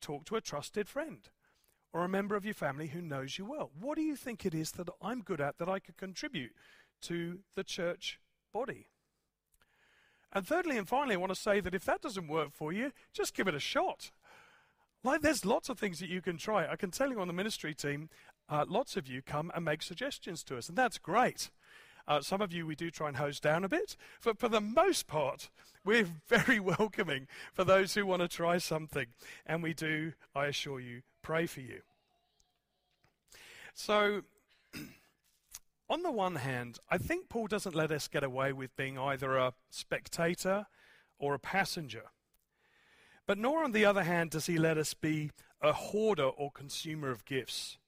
talk 0.00 0.24
to 0.26 0.36
a 0.36 0.40
trusted 0.40 0.88
friend 0.88 1.28
or 1.92 2.04
a 2.04 2.08
member 2.08 2.36
of 2.36 2.44
your 2.44 2.54
family 2.54 2.88
who 2.88 3.00
knows 3.00 3.38
you 3.38 3.44
well. 3.44 3.70
What 3.78 3.96
do 3.96 4.02
you 4.02 4.16
think 4.16 4.44
it 4.44 4.54
is 4.54 4.72
that 4.72 4.88
I'm 5.00 5.22
good 5.22 5.40
at 5.40 5.58
that 5.58 5.68
I 5.68 5.78
could 5.78 5.96
contribute 5.96 6.52
to 7.02 7.40
the 7.54 7.64
church 7.64 8.18
body? 8.52 8.88
And 10.32 10.46
thirdly 10.46 10.78
and 10.78 10.88
finally, 10.88 11.14
I 11.14 11.18
want 11.18 11.34
to 11.34 11.40
say 11.40 11.60
that 11.60 11.74
if 11.74 11.84
that 11.84 12.00
doesn't 12.00 12.28
work 12.28 12.52
for 12.52 12.72
you, 12.72 12.92
just 13.12 13.34
give 13.34 13.48
it 13.48 13.54
a 13.54 13.60
shot. 13.60 14.10
Like, 15.04 15.20
there's 15.20 15.44
lots 15.44 15.68
of 15.68 15.78
things 15.78 15.98
that 15.98 16.08
you 16.08 16.20
can 16.20 16.36
try. 16.36 16.70
I 16.70 16.76
can 16.76 16.90
tell 16.90 17.10
you 17.10 17.20
on 17.20 17.26
the 17.26 17.32
ministry 17.32 17.74
team, 17.74 18.08
uh, 18.48 18.64
lots 18.68 18.96
of 18.96 19.08
you 19.08 19.22
come 19.22 19.50
and 19.54 19.64
make 19.64 19.82
suggestions 19.82 20.44
to 20.44 20.56
us, 20.56 20.68
and 20.68 20.78
that's 20.78 20.98
great. 20.98 21.50
Uh, 22.06 22.20
some 22.20 22.40
of 22.40 22.52
you 22.52 22.66
we 22.66 22.74
do 22.74 22.90
try 22.90 23.08
and 23.08 23.16
hose 23.16 23.40
down 23.40 23.64
a 23.64 23.68
bit, 23.68 23.96
but 24.24 24.38
for 24.38 24.48
the 24.48 24.60
most 24.60 25.06
part, 25.06 25.50
we're 25.84 26.08
very 26.28 26.60
welcoming 26.60 27.26
for 27.52 27.64
those 27.64 27.94
who 27.94 28.06
want 28.06 28.22
to 28.22 28.28
try 28.28 28.58
something. 28.58 29.06
And 29.46 29.62
we 29.62 29.74
do, 29.74 30.12
I 30.34 30.46
assure 30.46 30.80
you, 30.80 31.02
pray 31.22 31.46
for 31.46 31.60
you. 31.60 31.80
So, 33.74 34.22
on 35.88 36.02
the 36.02 36.12
one 36.12 36.36
hand, 36.36 36.78
I 36.90 36.98
think 36.98 37.28
Paul 37.28 37.46
doesn't 37.46 37.74
let 37.74 37.90
us 37.90 38.08
get 38.08 38.24
away 38.24 38.52
with 38.52 38.76
being 38.76 38.98
either 38.98 39.36
a 39.36 39.54
spectator 39.70 40.66
or 41.18 41.34
a 41.34 41.38
passenger. 41.38 42.04
But 43.26 43.38
nor, 43.38 43.62
on 43.62 43.72
the 43.72 43.84
other 43.84 44.02
hand, 44.02 44.30
does 44.30 44.46
he 44.46 44.58
let 44.58 44.78
us 44.78 44.94
be 44.94 45.30
a 45.62 45.72
hoarder 45.72 46.24
or 46.24 46.50
consumer 46.50 47.10
of 47.10 47.24
gifts. 47.24 47.78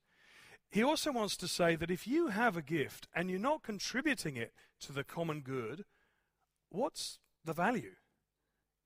He 0.70 0.82
also 0.82 1.12
wants 1.12 1.36
to 1.38 1.48
say 1.48 1.76
that 1.76 1.90
if 1.90 2.06
you 2.06 2.28
have 2.28 2.56
a 2.56 2.62
gift 2.62 3.08
and 3.14 3.30
you're 3.30 3.40
not 3.40 3.62
contributing 3.62 4.36
it 4.36 4.52
to 4.80 4.92
the 4.92 5.04
common 5.04 5.40
good, 5.40 5.84
what's 6.70 7.18
the 7.44 7.52
value? 7.52 7.94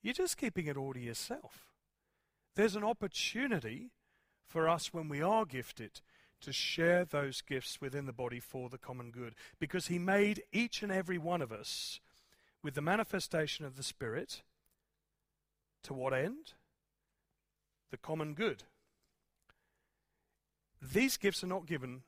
You're 0.03 0.15
just 0.15 0.37
keeping 0.37 0.67
it 0.67 0.77
all 0.77 0.93
to 0.95 1.01
yourself. 1.01 1.67
There's 2.57 2.77
an 2.77 2.85
opportunity 2.85 3.91
for 4.47 4.69
us 4.69 4.93
when 4.93 5.09
we 5.09 5.23
are 5.23 5.45
gifted 5.45 6.01
to 6.41 6.53
share 6.53 7.05
those 7.05 7.43
gifts 7.43 7.81
within 7.81 8.07
the 8.07 8.13
body 8.13 8.41
for 8.41 8.69
the 8.69 8.79
common 8.79 9.11
good 9.11 9.35
because 9.59 9.89
he 9.89 9.99
made 9.99 10.43
each 10.53 10.83
and 10.83 10.93
every 10.93 11.19
one 11.19 11.43
of 11.43 11.53
us 11.53 12.01
with 12.63 12.75
the 12.75 12.83
manifestation 12.83 13.65
of 13.65 13.77
the 13.77 13.83
Spirit 13.83 14.43
to 15.89 15.95
what 15.95 16.13
end? 16.13 16.53
The 17.91 17.97
common 17.97 18.35
good. 18.35 18.65
These 20.81 21.17
gifts 21.17 21.43
are 21.43 21.49
not 21.49 21.67
given 21.67 22.03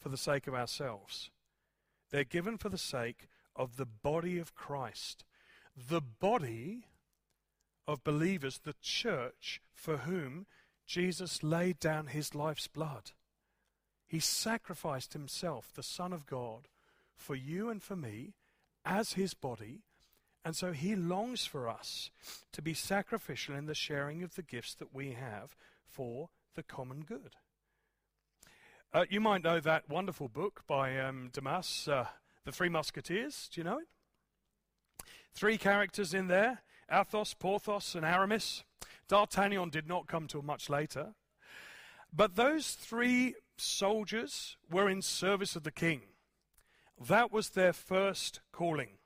for 0.00 0.08
the 0.08 0.16
sake 0.16 0.46
of 0.46 0.54
ourselves. 0.54 1.30
They're 2.10 2.24
given 2.24 2.56
for 2.56 2.70
the 2.70 2.78
sake 2.78 3.28
of 3.54 3.76
the 3.76 3.86
body 3.86 4.38
of 4.38 4.54
Christ. 4.54 5.24
The 5.76 6.00
body 6.00 6.86
of 7.86 8.02
believers, 8.02 8.60
the 8.64 8.74
church 8.80 9.60
for 9.74 9.98
whom 9.98 10.46
Jesus 10.86 11.42
laid 11.42 11.78
down 11.78 12.08
his 12.08 12.34
life's 12.34 12.68
blood. 12.68 13.12
He 14.06 14.18
sacrificed 14.18 15.12
himself, 15.12 15.72
the 15.74 15.82
Son 15.82 16.12
of 16.12 16.26
God, 16.26 16.68
for 17.14 17.34
you 17.34 17.68
and 17.68 17.82
for 17.82 17.96
me 17.96 18.34
as 18.84 19.12
his 19.12 19.34
body. 19.34 19.82
And 20.46 20.54
so 20.54 20.70
he 20.70 20.94
longs 20.94 21.44
for 21.44 21.68
us 21.68 22.12
to 22.52 22.62
be 22.62 22.72
sacrificial 22.72 23.56
in 23.56 23.66
the 23.66 23.74
sharing 23.74 24.22
of 24.22 24.36
the 24.36 24.44
gifts 24.44 24.74
that 24.74 24.94
we 24.94 25.10
have 25.10 25.56
for 25.88 26.28
the 26.54 26.62
common 26.62 27.00
good. 27.00 27.34
Uh, 28.94 29.06
you 29.10 29.20
might 29.20 29.42
know 29.42 29.58
that 29.58 29.90
wonderful 29.90 30.28
book 30.28 30.62
by 30.68 31.00
um, 31.00 31.32
uh, 31.44 32.04
The 32.44 32.52
Three 32.52 32.68
Musketeers. 32.68 33.50
Do 33.52 33.60
you 33.60 33.64
know 33.64 33.78
it? 33.78 33.88
Three 35.34 35.58
characters 35.58 36.14
in 36.14 36.28
there 36.28 36.62
Athos, 36.88 37.34
Porthos, 37.34 37.96
and 37.96 38.06
Aramis. 38.06 38.62
D'Artagnan 39.08 39.70
did 39.70 39.88
not 39.88 40.06
come 40.06 40.28
till 40.28 40.42
much 40.42 40.70
later. 40.70 41.14
But 42.12 42.36
those 42.36 42.74
three 42.74 43.34
soldiers 43.56 44.56
were 44.70 44.88
in 44.88 45.02
service 45.02 45.56
of 45.56 45.64
the 45.64 45.72
king. 45.72 46.02
That 47.04 47.32
was 47.32 47.48
their 47.50 47.72
first 47.72 48.42
calling. 48.52 48.98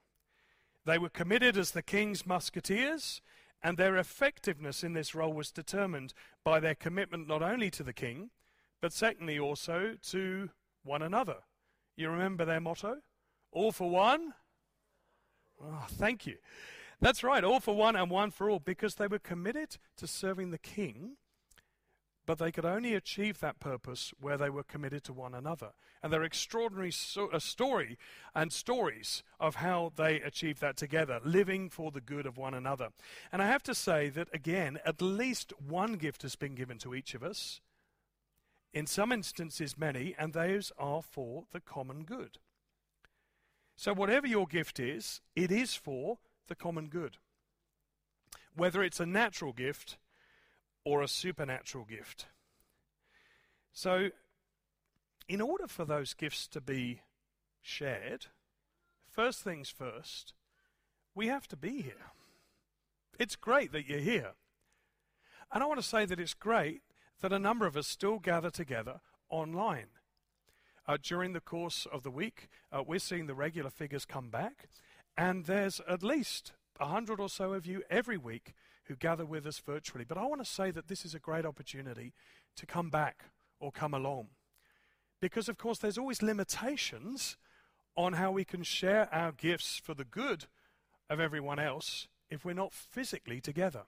They 0.86 0.98
were 0.98 1.08
committed 1.08 1.56
as 1.56 1.72
the 1.72 1.82
king's 1.82 2.26
musketeers, 2.26 3.20
and 3.62 3.76
their 3.76 3.96
effectiveness 3.96 4.82
in 4.82 4.94
this 4.94 5.14
role 5.14 5.32
was 5.32 5.50
determined 5.50 6.14
by 6.44 6.60
their 6.60 6.74
commitment 6.74 7.28
not 7.28 7.42
only 7.42 7.70
to 7.70 7.82
the 7.82 7.92
king, 7.92 8.30
but 8.80 8.92
secondly 8.92 9.38
also 9.38 9.96
to 10.10 10.50
one 10.82 11.02
another. 11.02 11.36
You 11.96 12.08
remember 12.08 12.44
their 12.44 12.60
motto? 12.60 12.98
All 13.52 13.72
for 13.72 13.90
one? 13.90 14.32
Oh, 15.62 15.84
thank 15.90 16.26
you. 16.26 16.36
That's 17.00 17.22
right, 17.22 17.44
all 17.44 17.60
for 17.60 17.74
one 17.74 17.96
and 17.96 18.10
one 18.10 18.30
for 18.30 18.48
all, 18.48 18.58
because 18.58 18.94
they 18.94 19.06
were 19.06 19.18
committed 19.18 19.76
to 19.98 20.06
serving 20.06 20.50
the 20.50 20.58
king 20.58 21.16
but 22.30 22.38
they 22.38 22.52
could 22.52 22.64
only 22.64 22.94
achieve 22.94 23.40
that 23.40 23.58
purpose 23.58 24.14
where 24.20 24.36
they 24.36 24.48
were 24.48 24.62
committed 24.62 25.02
to 25.02 25.12
one 25.12 25.34
another. 25.34 25.70
And 26.00 26.12
there 26.12 26.20
are 26.20 26.24
extraordinary 26.24 26.92
so, 26.92 27.26
uh, 27.32 27.40
story 27.40 27.98
and 28.36 28.52
stories 28.52 29.24
of 29.40 29.56
how 29.56 29.90
they 29.96 30.20
achieved 30.20 30.60
that 30.60 30.76
together, 30.76 31.18
living 31.24 31.68
for 31.68 31.90
the 31.90 32.00
good 32.00 32.26
of 32.26 32.38
one 32.38 32.54
another. 32.54 32.90
And 33.32 33.42
I 33.42 33.48
have 33.48 33.64
to 33.64 33.74
say 33.74 34.10
that, 34.10 34.28
again, 34.32 34.78
at 34.86 35.02
least 35.02 35.52
one 35.58 35.94
gift 35.94 36.22
has 36.22 36.36
been 36.36 36.54
given 36.54 36.78
to 36.78 36.94
each 36.94 37.14
of 37.14 37.24
us. 37.24 37.60
In 38.72 38.86
some 38.86 39.10
instances, 39.10 39.76
many, 39.76 40.14
and 40.16 40.32
those 40.32 40.70
are 40.78 41.02
for 41.02 41.46
the 41.50 41.58
common 41.58 42.04
good. 42.04 42.38
So, 43.74 43.92
whatever 43.92 44.28
your 44.28 44.46
gift 44.46 44.78
is, 44.78 45.20
it 45.34 45.50
is 45.50 45.74
for 45.74 46.18
the 46.46 46.54
common 46.54 46.90
good. 46.90 47.16
Whether 48.54 48.84
it's 48.84 49.00
a 49.00 49.04
natural 49.04 49.52
gift 49.52 49.98
or 50.84 51.02
a 51.02 51.08
supernatural 51.08 51.84
gift. 51.84 52.26
So, 53.72 54.10
in 55.28 55.40
order 55.40 55.66
for 55.66 55.84
those 55.84 56.14
gifts 56.14 56.48
to 56.48 56.60
be 56.60 57.02
shared, 57.60 58.26
first 59.08 59.42
things 59.42 59.68
first, 59.68 60.34
we 61.14 61.28
have 61.28 61.46
to 61.48 61.56
be 61.56 61.82
here. 61.82 62.12
It's 63.18 63.36
great 63.36 63.72
that 63.72 63.86
you're 63.86 63.98
here. 63.98 64.32
And 65.52 65.62
I 65.62 65.66
want 65.66 65.80
to 65.80 65.86
say 65.86 66.04
that 66.06 66.20
it's 66.20 66.34
great 66.34 66.82
that 67.20 67.32
a 67.32 67.38
number 67.38 67.66
of 67.66 67.76
us 67.76 67.86
still 67.86 68.18
gather 68.18 68.50
together 68.50 69.00
online. 69.28 69.88
Uh, 70.88 70.96
during 71.00 71.32
the 71.32 71.40
course 71.40 71.86
of 71.92 72.02
the 72.02 72.10
week, 72.10 72.48
uh, 72.72 72.82
we're 72.84 72.98
seeing 72.98 73.26
the 73.26 73.34
regular 73.34 73.70
figures 73.70 74.04
come 74.04 74.30
back, 74.30 74.68
and 75.16 75.44
there's 75.44 75.80
at 75.88 76.02
least 76.02 76.52
a 76.80 76.86
hundred 76.86 77.20
or 77.20 77.28
so 77.28 77.52
of 77.52 77.66
you 77.66 77.82
every 77.90 78.16
week 78.16 78.54
who 78.90 78.96
gather 78.96 79.24
with 79.24 79.46
us 79.46 79.60
virtually. 79.60 80.04
But 80.04 80.18
I 80.18 80.26
want 80.26 80.44
to 80.44 80.50
say 80.50 80.72
that 80.72 80.88
this 80.88 81.04
is 81.04 81.14
a 81.14 81.20
great 81.20 81.46
opportunity 81.46 82.12
to 82.56 82.66
come 82.66 82.90
back 82.90 83.26
or 83.60 83.70
come 83.70 83.94
along 83.94 84.30
Because, 85.20 85.48
of 85.48 85.56
course, 85.56 85.78
there's 85.78 85.96
always 85.96 86.22
limitations 86.22 87.36
on 87.94 88.14
how 88.14 88.32
we 88.32 88.44
can 88.44 88.64
share 88.64 89.08
our 89.14 89.30
gifts 89.30 89.78
for 89.78 89.94
the 89.94 90.04
good 90.04 90.46
of 91.08 91.20
everyone 91.20 91.60
else 91.60 92.08
if 92.30 92.44
we're 92.44 92.52
not 92.52 92.72
physically 92.72 93.40
together. 93.40 93.82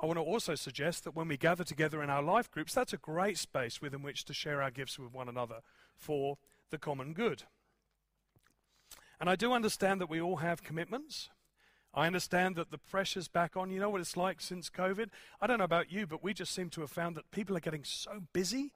I 0.00 0.06
want 0.06 0.16
to 0.16 0.22
also 0.22 0.54
suggest 0.54 1.04
that 1.04 1.14
when 1.14 1.28
we 1.28 1.36
gather 1.36 1.64
together 1.64 2.02
in 2.02 2.08
our 2.08 2.22
life 2.22 2.50
groups, 2.50 2.72
that's 2.72 2.94
a 2.94 2.98
great 2.98 3.36
space 3.36 3.82
within 3.82 4.00
which 4.02 4.24
to 4.24 4.32
share 4.32 4.62
our 4.62 4.70
gifts 4.70 4.98
with 4.98 5.12
one 5.12 5.28
another 5.28 5.60
for 5.94 6.38
the 6.70 6.78
common 6.78 7.12
good. 7.12 7.42
And 9.20 9.28
I 9.28 9.36
do 9.36 9.52
understand 9.52 10.00
that 10.00 10.08
we 10.08 10.20
all 10.20 10.36
have 10.36 10.62
commitments. 10.62 11.28
I 11.96 12.06
understand 12.08 12.56
that 12.56 12.72
the 12.72 12.78
pressure's 12.78 13.28
back 13.28 13.56
on. 13.56 13.70
You 13.70 13.78
know 13.78 13.88
what 13.88 14.00
it's 14.00 14.16
like 14.16 14.40
since 14.40 14.68
COVID? 14.68 15.10
I 15.40 15.46
don't 15.46 15.58
know 15.58 15.64
about 15.64 15.92
you, 15.92 16.06
but 16.06 16.24
we 16.24 16.34
just 16.34 16.52
seem 16.52 16.68
to 16.70 16.80
have 16.80 16.90
found 16.90 17.16
that 17.16 17.30
people 17.30 17.56
are 17.56 17.60
getting 17.60 17.84
so 17.84 18.22
busy 18.32 18.72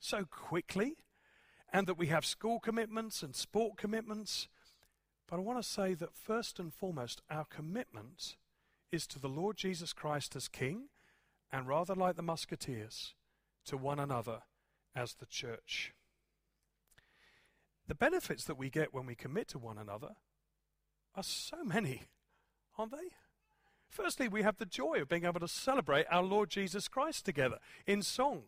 so 0.00 0.24
quickly, 0.24 0.96
and 1.72 1.86
that 1.86 1.96
we 1.96 2.08
have 2.08 2.26
school 2.26 2.60
commitments 2.60 3.22
and 3.22 3.34
sport 3.34 3.76
commitments. 3.76 4.48
But 5.28 5.36
I 5.36 5.40
want 5.40 5.62
to 5.62 5.68
say 5.68 5.94
that 5.94 6.14
first 6.14 6.58
and 6.58 6.72
foremost, 6.72 7.22
our 7.30 7.44
commitment 7.44 8.36
is 8.92 9.06
to 9.08 9.18
the 9.18 9.28
Lord 9.28 9.56
Jesus 9.56 9.92
Christ 9.92 10.36
as 10.36 10.48
King, 10.48 10.88
and 11.52 11.66
rather 11.66 11.94
like 11.94 12.16
the 12.16 12.22
Musketeers, 12.22 13.14
to 13.64 13.76
one 13.76 13.98
another 13.98 14.40
as 14.94 15.14
the 15.14 15.26
church. 15.26 15.92
The 17.88 17.94
benefits 17.94 18.44
that 18.44 18.58
we 18.58 18.70
get 18.70 18.92
when 18.92 19.06
we 19.06 19.14
commit 19.14 19.48
to 19.48 19.58
one 19.58 19.78
another 19.78 20.16
are 21.14 21.22
so 21.22 21.64
many, 21.64 22.02
aren't 22.78 22.92
they? 22.92 23.08
Firstly, 23.88 24.28
we 24.28 24.42
have 24.42 24.58
the 24.58 24.66
joy 24.66 25.00
of 25.00 25.08
being 25.08 25.24
able 25.24 25.40
to 25.40 25.48
celebrate 25.48 26.06
our 26.10 26.22
Lord 26.22 26.50
Jesus 26.50 26.88
Christ 26.88 27.24
together 27.24 27.58
in 27.86 28.02
song 28.02 28.42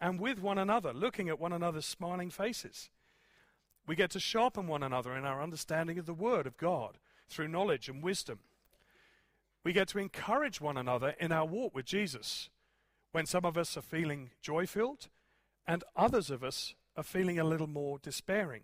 and 0.00 0.20
with 0.20 0.40
one 0.40 0.58
another, 0.58 0.92
looking 0.92 1.28
at 1.28 1.40
one 1.40 1.52
another's 1.52 1.86
smiling 1.86 2.30
faces. 2.30 2.90
We 3.86 3.96
get 3.96 4.10
to 4.10 4.20
sharpen 4.20 4.66
one 4.66 4.82
another 4.82 5.16
in 5.16 5.24
our 5.24 5.42
understanding 5.42 5.98
of 5.98 6.06
the 6.06 6.14
Word 6.14 6.46
of 6.46 6.56
God 6.56 6.98
through 7.28 7.48
knowledge 7.48 7.88
and 7.88 8.02
wisdom. 8.02 8.40
We 9.64 9.72
get 9.72 9.88
to 9.88 9.98
encourage 9.98 10.60
one 10.60 10.76
another 10.76 11.14
in 11.18 11.32
our 11.32 11.46
walk 11.46 11.74
with 11.74 11.86
Jesus 11.86 12.50
when 13.12 13.26
some 13.26 13.44
of 13.44 13.56
us 13.56 13.76
are 13.76 13.82
feeling 13.82 14.30
joy 14.40 14.66
filled 14.66 15.08
and 15.66 15.84
others 15.96 16.30
of 16.30 16.42
us 16.44 16.74
are 16.96 17.02
feeling 17.02 17.38
a 17.38 17.44
little 17.44 17.66
more 17.66 17.98
despairing. 17.98 18.62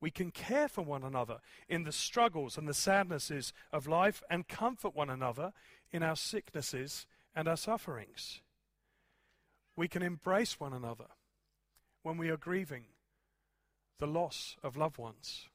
We 0.00 0.10
can 0.10 0.30
care 0.30 0.68
for 0.68 0.82
one 0.82 1.02
another 1.02 1.38
in 1.68 1.84
the 1.84 1.92
struggles 1.92 2.58
and 2.58 2.68
the 2.68 2.74
sadnesses 2.74 3.52
of 3.72 3.86
life 3.86 4.22
and 4.28 4.46
comfort 4.46 4.94
one 4.94 5.10
another 5.10 5.52
in 5.90 6.02
our 6.02 6.16
sicknesses 6.16 7.06
and 7.34 7.48
our 7.48 7.56
sufferings. 7.56 8.42
We 9.74 9.88
can 9.88 10.02
embrace 10.02 10.60
one 10.60 10.72
another 10.72 11.06
when 12.02 12.18
we 12.18 12.28
are 12.28 12.36
grieving 12.36 12.84
the 13.98 14.06
loss 14.06 14.56
of 14.62 14.76
loved 14.76 14.98
ones. 14.98 15.48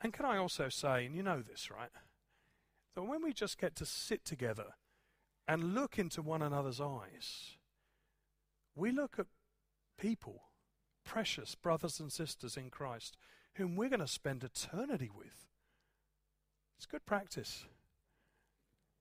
And 0.00 0.12
can 0.12 0.24
I 0.24 0.36
also 0.36 0.68
say, 0.68 1.04
and 1.04 1.14
you 1.14 1.22
know 1.22 1.42
this, 1.42 1.70
right? 1.70 1.90
That 2.94 3.02
when 3.02 3.22
we 3.22 3.32
just 3.32 3.58
get 3.58 3.76
to 3.76 3.86
sit 3.86 4.24
together 4.24 4.74
and 5.46 5.74
look 5.74 5.98
into 5.98 6.22
one 6.22 6.42
another's 6.42 6.80
eyes, 6.80 7.56
we 8.74 8.90
look 8.90 9.16
at 9.18 9.26
people, 9.98 10.42
precious 11.10 11.56
brothers 11.56 11.98
and 11.98 12.12
sisters 12.12 12.56
in 12.56 12.70
Christ, 12.70 13.16
whom 13.54 13.74
we're 13.74 13.88
going 13.88 13.98
to 13.98 14.06
spend 14.06 14.44
eternity 14.44 15.10
with. 15.12 15.48
It's 16.76 16.86
good 16.86 17.04
practice. 17.04 17.64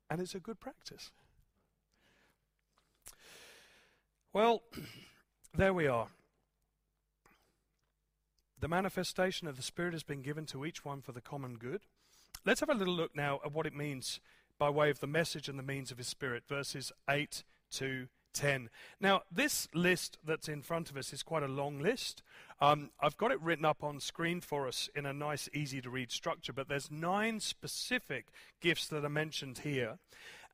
And 0.09 0.19
it's 0.19 0.33
a 0.33 0.39
good 0.39 0.59
practice. 0.59 1.11
Well, 4.33 4.63
there 5.53 5.71
we 5.71 5.85
are. 5.85 6.07
The 8.59 8.67
manifestation 8.67 9.47
of 9.47 9.55
the 9.55 9.61
Spirit 9.61 9.93
has 9.93 10.01
been 10.01 10.23
given 10.23 10.47
to 10.47 10.65
each 10.65 10.83
one 10.83 11.01
for 11.01 11.11
the 11.11 11.21
common 11.21 11.57
good. 11.57 11.81
Let's 12.43 12.61
have 12.61 12.69
a 12.69 12.73
little 12.73 12.95
look 12.95 13.15
now 13.15 13.39
at 13.45 13.53
what 13.53 13.67
it 13.67 13.75
means 13.75 14.19
by 14.57 14.71
way 14.71 14.89
of 14.89 14.99
the 14.99 15.05
message 15.05 15.47
and 15.47 15.59
the 15.59 15.63
means 15.63 15.91
of 15.91 15.99
His 15.99 16.07
Spirit, 16.07 16.41
verses 16.49 16.91
8 17.07 17.43
to 17.73 18.07
10. 18.39 18.69
Now, 19.01 19.23
this 19.29 19.67
list 19.73 20.17
that's 20.25 20.47
in 20.47 20.61
front 20.61 20.89
of 20.89 20.95
us 20.95 21.11
is 21.11 21.23
quite 21.23 21.43
a 21.43 21.47
long 21.47 21.79
list. 21.79 22.23
Um, 22.61 22.89
I've 23.01 23.17
got 23.17 23.31
it 23.31 23.41
written 23.41 23.65
up 23.65 23.83
on 23.83 23.99
screen 23.99 24.39
for 24.39 24.65
us 24.65 24.89
in 24.95 25.05
a 25.05 25.11
nice, 25.11 25.49
easy 25.53 25.81
to 25.81 25.89
read 25.89 26.09
structure, 26.09 26.53
but 26.53 26.69
there's 26.69 26.89
nine 26.89 27.41
specific 27.41 28.27
gifts 28.61 28.87
that 28.87 29.03
are 29.03 29.09
mentioned 29.09 29.59
here. 29.59 29.97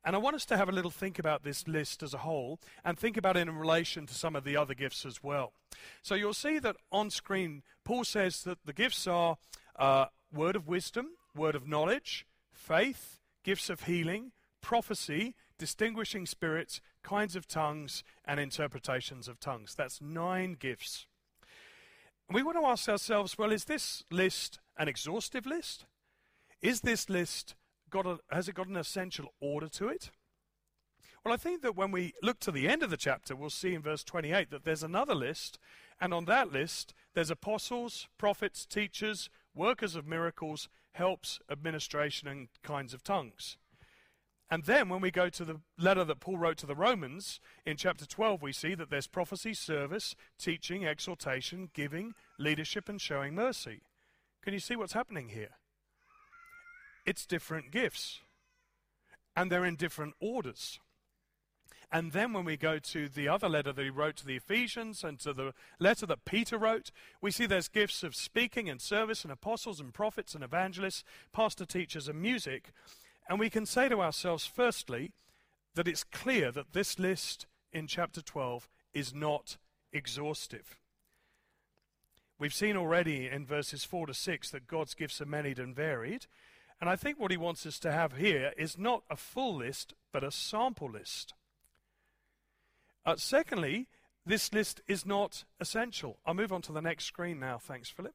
And 0.04 0.16
I 0.16 0.18
want 0.18 0.34
us 0.34 0.44
to 0.46 0.56
have 0.56 0.68
a 0.68 0.72
little 0.72 0.90
think 0.90 1.20
about 1.20 1.44
this 1.44 1.68
list 1.68 2.02
as 2.02 2.12
a 2.12 2.18
whole 2.18 2.58
and 2.84 2.98
think 2.98 3.16
about 3.16 3.36
it 3.36 3.48
in 3.48 3.56
relation 3.56 4.04
to 4.06 4.14
some 4.14 4.34
of 4.34 4.42
the 4.42 4.56
other 4.56 4.74
gifts 4.74 5.06
as 5.06 5.22
well. 5.22 5.52
So 6.02 6.16
you'll 6.16 6.34
see 6.34 6.58
that 6.58 6.76
on 6.90 7.10
screen, 7.10 7.62
Paul 7.84 8.02
says 8.02 8.42
that 8.42 8.58
the 8.64 8.72
gifts 8.72 9.06
are 9.06 9.36
uh, 9.78 10.06
word 10.32 10.56
of 10.56 10.66
wisdom, 10.66 11.10
word 11.36 11.54
of 11.54 11.68
knowledge, 11.68 12.26
faith, 12.52 13.20
gifts 13.44 13.70
of 13.70 13.84
healing, 13.84 14.32
prophecy, 14.60 15.36
distinguishing 15.58 16.26
spirits, 16.26 16.80
kinds 17.06 17.36
of 17.36 17.46
tongues, 17.46 18.02
and 18.24 18.40
interpretations 18.40 19.28
of 19.28 19.38
tongues. 19.38 19.76
That's 19.76 20.00
nine 20.00 20.56
gifts. 20.58 21.06
We 22.28 22.42
want 22.42 22.58
to 22.58 22.66
ask 22.66 22.88
ourselves 22.88 23.38
well, 23.38 23.52
is 23.52 23.66
this 23.66 24.02
list 24.10 24.58
an 24.76 24.88
exhaustive 24.88 25.46
list? 25.46 25.86
Is 26.60 26.80
this 26.80 27.08
list 27.08 27.54
got 27.90 28.06
a, 28.06 28.18
has 28.32 28.48
it 28.48 28.56
got 28.56 28.66
an 28.66 28.76
essential 28.76 29.32
order 29.40 29.68
to 29.68 29.86
it? 29.86 30.10
Well, 31.24 31.32
I 31.32 31.36
think 31.36 31.62
that 31.62 31.76
when 31.76 31.92
we 31.92 32.12
look 32.24 32.40
to 32.40 32.50
the 32.50 32.68
end 32.68 32.82
of 32.82 32.90
the 32.90 32.96
chapter, 32.96 33.36
we'll 33.36 33.50
see 33.50 33.74
in 33.74 33.82
verse 33.82 34.02
28 34.02 34.50
that 34.50 34.64
there's 34.64 34.82
another 34.82 35.14
list, 35.14 35.60
and 36.00 36.12
on 36.12 36.24
that 36.24 36.52
list, 36.52 36.92
there's 37.14 37.30
apostles, 37.30 38.08
prophets, 38.18 38.66
teachers, 38.66 39.30
workers 39.54 39.94
of 39.94 40.08
miracles, 40.08 40.68
helps, 40.92 41.38
administration, 41.48 42.26
and 42.26 42.48
kinds 42.64 42.92
of 42.92 43.04
tongues. 43.04 43.58
And 44.50 44.64
then 44.64 44.88
when 44.88 45.00
we 45.00 45.10
go 45.10 45.28
to 45.28 45.44
the 45.44 45.60
letter 45.76 46.04
that 46.04 46.20
Paul 46.20 46.38
wrote 46.38 46.56
to 46.58 46.66
the 46.66 46.76
Romans, 46.76 47.40
in 47.64 47.76
chapter 47.76 48.06
12, 48.06 48.42
we 48.42 48.52
see 48.52 48.74
that 48.74 48.90
there's 48.90 49.08
prophecy, 49.08 49.54
service, 49.54 50.14
teaching, 50.38 50.86
exhortation, 50.86 51.70
giving, 51.74 52.14
leadership, 52.38 52.88
and 52.88 53.00
showing 53.00 53.34
mercy. 53.34 53.82
Can 54.42 54.52
you 54.52 54.60
see 54.60 54.76
what's 54.76 54.92
happening 54.92 55.30
here? 55.30 55.56
It's 57.04 57.26
different 57.26 57.72
gifts. 57.72 58.20
And 59.34 59.50
they're 59.50 59.64
in 59.64 59.76
different 59.76 60.14
orders. 60.20 60.78
And 61.90 62.12
then 62.12 62.32
when 62.32 62.44
we 62.44 62.56
go 62.56 62.78
to 62.78 63.08
the 63.08 63.28
other 63.28 63.48
letter 63.48 63.72
that 63.72 63.82
he 63.82 63.90
wrote 63.90 64.16
to 64.16 64.26
the 64.26 64.36
Ephesians 64.36 65.04
and 65.04 65.18
to 65.20 65.32
the 65.32 65.54
letter 65.78 66.06
that 66.06 66.24
Peter 66.24 66.58
wrote, 66.58 66.90
we 67.20 67.30
see 67.30 67.46
there's 67.46 67.68
gifts 67.68 68.02
of 68.02 68.16
speaking 68.16 68.68
and 68.68 68.80
service 68.80 69.22
and 69.22 69.32
apostles 69.32 69.78
and 69.78 69.94
prophets 69.94 70.34
and 70.34 70.42
evangelists, 70.42 71.04
pastor 71.32 71.64
teachers 71.64 72.08
and 72.08 72.20
music. 72.20 72.72
And 73.28 73.38
we 73.38 73.50
can 73.50 73.66
say 73.66 73.88
to 73.88 74.00
ourselves, 74.00 74.46
firstly, 74.46 75.12
that 75.74 75.88
it's 75.88 76.04
clear 76.04 76.50
that 76.52 76.72
this 76.72 76.98
list 76.98 77.46
in 77.72 77.86
chapter 77.86 78.22
12 78.22 78.68
is 78.94 79.14
not 79.14 79.58
exhaustive. 79.92 80.78
We've 82.38 82.54
seen 82.54 82.76
already 82.76 83.28
in 83.28 83.46
verses 83.46 83.84
4 83.84 84.06
to 84.08 84.14
6 84.14 84.50
that 84.50 84.66
God's 84.66 84.94
gifts 84.94 85.20
are 85.20 85.26
many 85.26 85.54
and 85.56 85.74
varied. 85.74 86.26
And 86.80 86.90
I 86.90 86.96
think 86.96 87.18
what 87.18 87.30
he 87.30 87.36
wants 87.36 87.64
us 87.64 87.78
to 87.80 87.92
have 87.92 88.16
here 88.16 88.52
is 88.58 88.76
not 88.76 89.02
a 89.10 89.16
full 89.16 89.56
list, 89.56 89.94
but 90.12 90.22
a 90.22 90.30
sample 90.30 90.90
list. 90.90 91.32
Uh, 93.06 93.16
secondly, 93.16 93.86
this 94.26 94.52
list 94.52 94.80
is 94.86 95.06
not 95.06 95.44
essential. 95.60 96.18
I'll 96.26 96.34
move 96.34 96.52
on 96.52 96.62
to 96.62 96.72
the 96.72 96.82
next 96.82 97.04
screen 97.04 97.40
now. 97.40 97.58
Thanks, 97.58 97.88
Philip. 97.88 98.14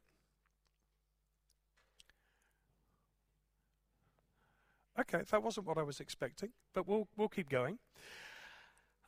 Okay, 4.99 5.21
that 5.29 5.43
wasn't 5.43 5.67
what 5.67 5.77
I 5.77 5.83
was 5.83 5.99
expecting, 5.99 6.49
but 6.73 6.87
we'll, 6.87 7.07
we'll 7.15 7.29
keep 7.29 7.49
going. 7.49 7.79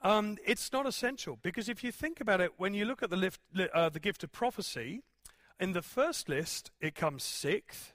Um, 0.02 0.38
it's 0.46 0.72
not 0.72 0.86
essential 0.86 1.38
because 1.42 1.70
if 1.70 1.84
you 1.84 1.92
think 1.92 2.20
about 2.20 2.42
it, 2.42 2.52
when 2.58 2.74
you 2.74 2.86
look 2.86 3.04
at 3.04 3.10
the, 3.10 3.16
lift, 3.16 3.40
uh, 3.74 3.90
the 3.90 4.00
gift 4.00 4.24
of 4.24 4.32
prophecy, 4.32 5.02
in 5.60 5.74
the 5.74 5.82
first 5.82 6.28
list, 6.28 6.72
it 6.82 6.96
comes 6.96 7.24
sixth. 7.24 7.94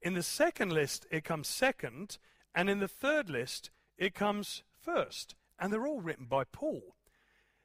In 0.00 0.14
the 0.14 0.22
second 0.22 0.72
list, 0.72 1.06
it 1.10 1.24
comes 1.24 1.48
second. 1.48 2.18
And 2.54 2.70
in 2.70 2.80
the 2.80 2.88
third 2.88 3.28
list, 3.28 3.70
it 3.98 4.14
comes 4.14 4.62
first. 4.80 5.34
And 5.58 5.72
they're 5.72 5.86
all 5.86 6.00
written 6.00 6.26
by 6.26 6.44
Paul. 6.44 6.96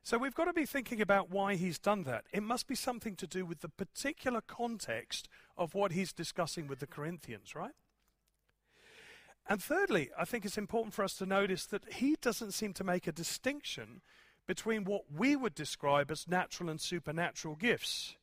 So 0.03 0.17
we've 0.17 0.35
got 0.35 0.45
to 0.45 0.53
be 0.53 0.65
thinking 0.65 1.01
about 1.01 1.29
why 1.29 1.55
he's 1.55 1.79
done 1.79 2.03
that. 2.03 2.25
It 2.31 2.43
must 2.43 2.67
be 2.67 2.75
something 2.75 3.15
to 3.17 3.27
do 3.27 3.45
with 3.45 3.59
the 3.61 3.69
particular 3.69 4.41
context 4.41 5.27
of 5.57 5.73
what 5.73 5.91
he's 5.91 6.13
discussing 6.13 6.67
with 6.67 6.79
the 6.79 6.87
Corinthians, 6.87 7.55
right? 7.55 7.73
And 9.49 9.63
thirdly, 9.63 10.09
I 10.17 10.25
think 10.25 10.43
it's 10.43 10.57
important 10.57 10.93
for 10.93 11.03
us 11.03 11.13
to 11.15 11.25
notice 11.25 11.65
that 11.67 11.93
he 11.93 12.17
doesn't 12.21 12.51
seem 12.51 12.73
to 12.73 12.83
make 12.83 13.07
a 13.07 13.11
distinction 13.11 14.01
between 14.45 14.83
what 14.83 15.03
we 15.13 15.35
would 15.35 15.55
describe 15.55 16.11
as 16.11 16.27
natural 16.27 16.69
and 16.69 16.79
supernatural 16.81 17.55
gifts. 17.55 18.15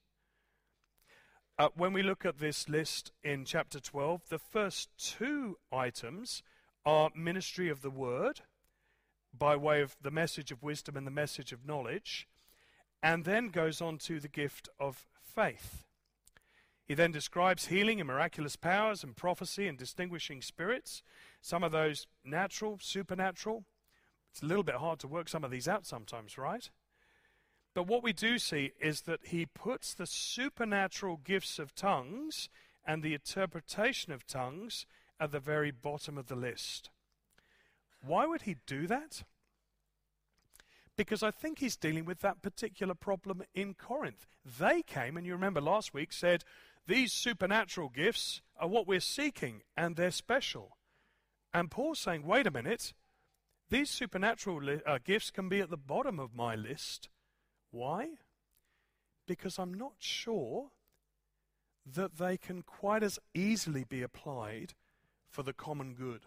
Uh, 1.58 1.68
when 1.76 1.92
we 1.92 2.02
look 2.02 2.26
at 2.26 2.38
this 2.38 2.68
list 2.68 3.12
in 3.22 3.44
chapter 3.44 3.80
12, 3.80 4.28
the 4.28 4.38
first 4.38 4.90
two 4.98 5.56
items 5.72 6.42
are 6.84 7.10
ministry 7.14 7.68
of 7.70 7.80
the 7.80 7.90
word 7.90 8.40
by 9.36 9.56
way 9.56 9.80
of 9.80 9.96
the 10.02 10.10
message 10.10 10.50
of 10.50 10.62
wisdom 10.62 10.96
and 10.96 11.06
the 11.06 11.10
message 11.10 11.52
of 11.52 11.66
knowledge. 11.66 12.28
and 13.02 13.24
then 13.24 13.48
goes 13.48 13.82
on 13.82 13.98
to 13.98 14.18
the 14.18 14.28
gift 14.28 14.66
of 14.80 15.06
faith. 15.22 15.83
He 16.86 16.94
then 16.94 17.12
describes 17.12 17.66
healing 17.66 18.00
and 18.00 18.06
miraculous 18.06 18.56
powers 18.56 19.02
and 19.02 19.16
prophecy 19.16 19.66
and 19.66 19.78
distinguishing 19.78 20.42
spirits, 20.42 21.02
some 21.40 21.64
of 21.64 21.72
those 21.72 22.06
natural, 22.24 22.78
supernatural. 22.80 23.64
It's 24.30 24.42
a 24.42 24.46
little 24.46 24.62
bit 24.62 24.76
hard 24.76 24.98
to 25.00 25.08
work 25.08 25.28
some 25.28 25.44
of 25.44 25.50
these 25.50 25.68
out 25.68 25.86
sometimes, 25.86 26.36
right? 26.36 26.68
But 27.74 27.86
what 27.86 28.02
we 28.02 28.12
do 28.12 28.38
see 28.38 28.72
is 28.80 29.02
that 29.02 29.20
he 29.24 29.46
puts 29.46 29.94
the 29.94 30.06
supernatural 30.06 31.20
gifts 31.24 31.58
of 31.58 31.74
tongues 31.74 32.48
and 32.86 33.02
the 33.02 33.14
interpretation 33.14 34.12
of 34.12 34.26
tongues 34.26 34.86
at 35.18 35.32
the 35.32 35.40
very 35.40 35.70
bottom 35.70 36.18
of 36.18 36.26
the 36.26 36.36
list. 36.36 36.90
Why 38.06 38.26
would 38.26 38.42
he 38.42 38.56
do 38.66 38.86
that? 38.86 39.22
Because 40.96 41.22
I 41.22 41.30
think 41.30 41.58
he's 41.58 41.76
dealing 41.76 42.04
with 42.04 42.20
that 42.20 42.42
particular 42.42 42.94
problem 42.94 43.42
in 43.54 43.74
Corinth. 43.74 44.26
They 44.44 44.82
came, 44.82 45.16
and 45.16 45.26
you 45.26 45.32
remember 45.32 45.60
last 45.60 45.92
week, 45.92 46.12
said, 46.12 46.44
These 46.86 47.12
supernatural 47.12 47.88
gifts 47.88 48.42
are 48.58 48.68
what 48.68 48.86
we're 48.86 49.00
seeking, 49.00 49.62
and 49.76 49.96
they're 49.96 50.10
special. 50.10 50.76
And 51.52 51.70
Paul's 51.70 51.98
saying, 51.98 52.26
Wait 52.26 52.46
a 52.46 52.50
minute, 52.50 52.92
these 53.70 53.88
supernatural 53.90 54.62
li- 54.62 54.82
uh, 54.86 54.98
gifts 55.02 55.30
can 55.30 55.48
be 55.48 55.60
at 55.60 55.70
the 55.70 55.76
bottom 55.76 56.20
of 56.20 56.34
my 56.34 56.54
list. 56.54 57.08
Why? 57.70 58.18
Because 59.26 59.58
I'm 59.58 59.72
not 59.72 59.94
sure 59.98 60.70
that 61.86 62.18
they 62.18 62.36
can 62.36 62.62
quite 62.62 63.02
as 63.02 63.18
easily 63.34 63.84
be 63.84 64.02
applied 64.02 64.74
for 65.28 65.42
the 65.42 65.52
common 65.52 65.94
good. 65.94 66.26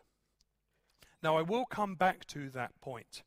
Now, 1.21 1.37
I 1.37 1.41
will 1.41 1.65
come 1.65 1.95
back 1.95 2.25
to 2.27 2.49
that 2.49 2.79
point. 2.81 3.23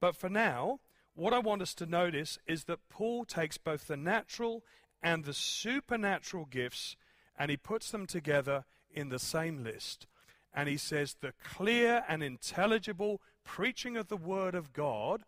But 0.00 0.16
for 0.16 0.28
now, 0.28 0.80
what 1.14 1.34
I 1.34 1.38
want 1.38 1.62
us 1.62 1.74
to 1.74 1.86
notice 1.86 2.38
is 2.46 2.64
that 2.64 2.88
Paul 2.88 3.24
takes 3.24 3.58
both 3.58 3.86
the 3.86 3.96
natural 3.96 4.64
and 5.02 5.24
the 5.24 5.34
supernatural 5.34 6.46
gifts 6.46 6.96
and 7.38 7.50
he 7.50 7.56
puts 7.56 7.90
them 7.90 8.06
together 8.06 8.64
in 8.92 9.08
the 9.08 9.18
same 9.18 9.64
list. 9.64 10.06
And 10.52 10.68
he 10.68 10.76
says 10.76 11.16
the 11.20 11.32
clear 11.42 12.04
and 12.08 12.22
intelligible 12.22 13.20
preaching 13.44 13.96
of 13.96 14.08
the 14.08 14.16
Word 14.16 14.54
of 14.54 14.72
God 14.72 15.22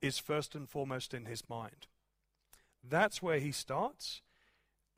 is 0.00 0.18
first 0.18 0.54
and 0.54 0.68
foremost 0.68 1.14
in 1.14 1.24
his 1.24 1.42
mind. 1.48 1.88
That's 2.86 3.22
where 3.22 3.38
he 3.38 3.52
starts, 3.52 4.20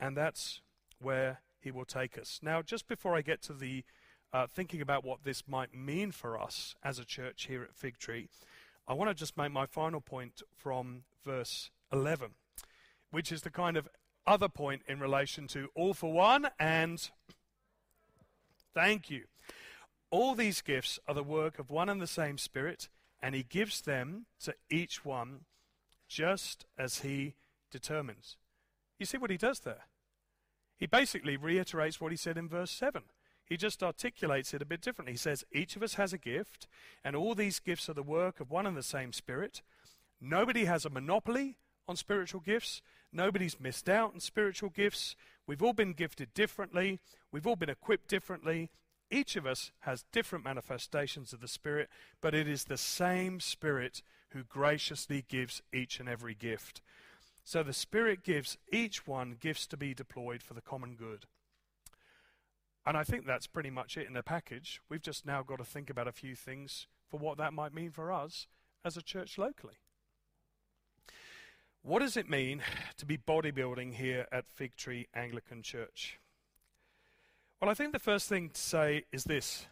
and 0.00 0.16
that's 0.16 0.60
where 1.00 1.40
he 1.60 1.70
will 1.70 1.84
take 1.84 2.18
us. 2.18 2.40
Now, 2.42 2.60
just 2.60 2.88
before 2.88 3.16
I 3.16 3.22
get 3.22 3.40
to 3.42 3.52
the 3.52 3.84
uh, 4.32 4.46
thinking 4.46 4.80
about 4.80 5.04
what 5.04 5.24
this 5.24 5.44
might 5.46 5.74
mean 5.74 6.10
for 6.10 6.38
us 6.40 6.74
as 6.82 6.98
a 6.98 7.04
church 7.04 7.46
here 7.46 7.62
at 7.62 7.74
Fig 7.74 7.98
Tree, 7.98 8.28
I 8.88 8.94
want 8.94 9.10
to 9.10 9.14
just 9.14 9.36
make 9.36 9.52
my 9.52 9.66
final 9.66 10.00
point 10.00 10.42
from 10.56 11.04
verse 11.24 11.70
11, 11.92 12.32
which 13.16 13.32
is 13.32 13.40
the 13.40 13.50
kind 13.50 13.78
of 13.78 13.88
other 14.26 14.46
point 14.46 14.82
in 14.86 15.00
relation 15.00 15.46
to 15.46 15.70
all 15.74 15.94
for 15.94 16.12
one 16.12 16.46
and 16.58 17.08
thank 18.74 19.08
you. 19.08 19.22
All 20.10 20.34
these 20.34 20.60
gifts 20.60 20.98
are 21.08 21.14
the 21.14 21.22
work 21.22 21.58
of 21.58 21.70
one 21.70 21.88
and 21.88 21.98
the 21.98 22.06
same 22.06 22.36
Spirit, 22.36 22.90
and 23.22 23.34
He 23.34 23.42
gives 23.42 23.80
them 23.80 24.26
to 24.40 24.54
each 24.68 25.02
one 25.02 25.46
just 26.06 26.66
as 26.76 26.98
He 26.98 27.36
determines. 27.70 28.36
You 28.98 29.06
see 29.06 29.16
what 29.16 29.30
He 29.30 29.38
does 29.38 29.60
there? 29.60 29.86
He 30.76 30.84
basically 30.84 31.38
reiterates 31.38 31.98
what 31.98 32.12
He 32.12 32.18
said 32.18 32.36
in 32.36 32.50
verse 32.50 32.70
7. 32.70 33.02
He 33.46 33.56
just 33.56 33.82
articulates 33.82 34.52
it 34.52 34.60
a 34.60 34.66
bit 34.66 34.82
differently. 34.82 35.14
He 35.14 35.18
says, 35.18 35.42
Each 35.50 35.74
of 35.74 35.82
us 35.82 35.94
has 35.94 36.12
a 36.12 36.18
gift, 36.18 36.66
and 37.02 37.16
all 37.16 37.34
these 37.34 37.60
gifts 37.60 37.88
are 37.88 37.94
the 37.94 38.02
work 38.02 38.40
of 38.40 38.50
one 38.50 38.66
and 38.66 38.76
the 38.76 38.82
same 38.82 39.14
Spirit. 39.14 39.62
Nobody 40.20 40.66
has 40.66 40.84
a 40.84 40.90
monopoly 40.90 41.56
on 41.88 41.96
spiritual 41.96 42.42
gifts. 42.42 42.82
Nobody's 43.12 43.60
missed 43.60 43.88
out 43.88 44.14
on 44.14 44.20
spiritual 44.20 44.70
gifts. 44.70 45.16
We've 45.46 45.62
all 45.62 45.72
been 45.72 45.92
gifted 45.92 46.34
differently. 46.34 47.00
We've 47.32 47.46
all 47.46 47.56
been 47.56 47.70
equipped 47.70 48.08
differently. 48.08 48.70
Each 49.10 49.36
of 49.36 49.46
us 49.46 49.70
has 49.80 50.04
different 50.12 50.44
manifestations 50.44 51.32
of 51.32 51.40
the 51.40 51.48
Spirit, 51.48 51.88
but 52.20 52.34
it 52.34 52.48
is 52.48 52.64
the 52.64 52.76
same 52.76 53.38
Spirit 53.40 54.02
who 54.30 54.42
graciously 54.42 55.24
gives 55.28 55.62
each 55.72 56.00
and 56.00 56.08
every 56.08 56.34
gift. 56.34 56.82
So 57.44 57.62
the 57.62 57.72
Spirit 57.72 58.24
gives 58.24 58.58
each 58.72 59.06
one 59.06 59.36
gifts 59.38 59.68
to 59.68 59.76
be 59.76 59.94
deployed 59.94 60.42
for 60.42 60.54
the 60.54 60.60
common 60.60 60.96
good. 60.96 61.26
And 62.84 62.96
I 62.96 63.04
think 63.04 63.26
that's 63.26 63.46
pretty 63.46 63.70
much 63.70 63.96
it 63.96 64.06
in 64.06 64.14
the 64.14 64.22
package. 64.22 64.80
We've 64.88 65.02
just 65.02 65.24
now 65.24 65.42
got 65.42 65.58
to 65.58 65.64
think 65.64 65.88
about 65.88 66.08
a 66.08 66.12
few 66.12 66.34
things 66.34 66.86
for 67.08 67.18
what 67.18 67.38
that 67.38 67.52
might 67.52 67.74
mean 67.74 67.90
for 67.92 68.12
us 68.12 68.48
as 68.84 68.96
a 68.96 69.02
church 69.02 69.38
locally. 69.38 69.76
What 71.86 72.00
does 72.00 72.16
it 72.16 72.28
mean 72.28 72.62
to 72.96 73.06
be 73.06 73.16
bodybuilding 73.16 73.94
here 73.94 74.26
at 74.32 74.50
Fig 74.50 74.74
Tree 74.74 75.06
Anglican 75.14 75.62
Church? 75.62 76.18
Well, 77.60 77.70
I 77.70 77.74
think 77.74 77.92
the 77.92 78.00
first 78.00 78.28
thing 78.28 78.50
to 78.50 78.60
say 78.60 79.04
is 79.12 79.22
this 79.22 79.68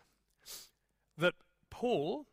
that 1.19 1.35
Paul 1.71 2.27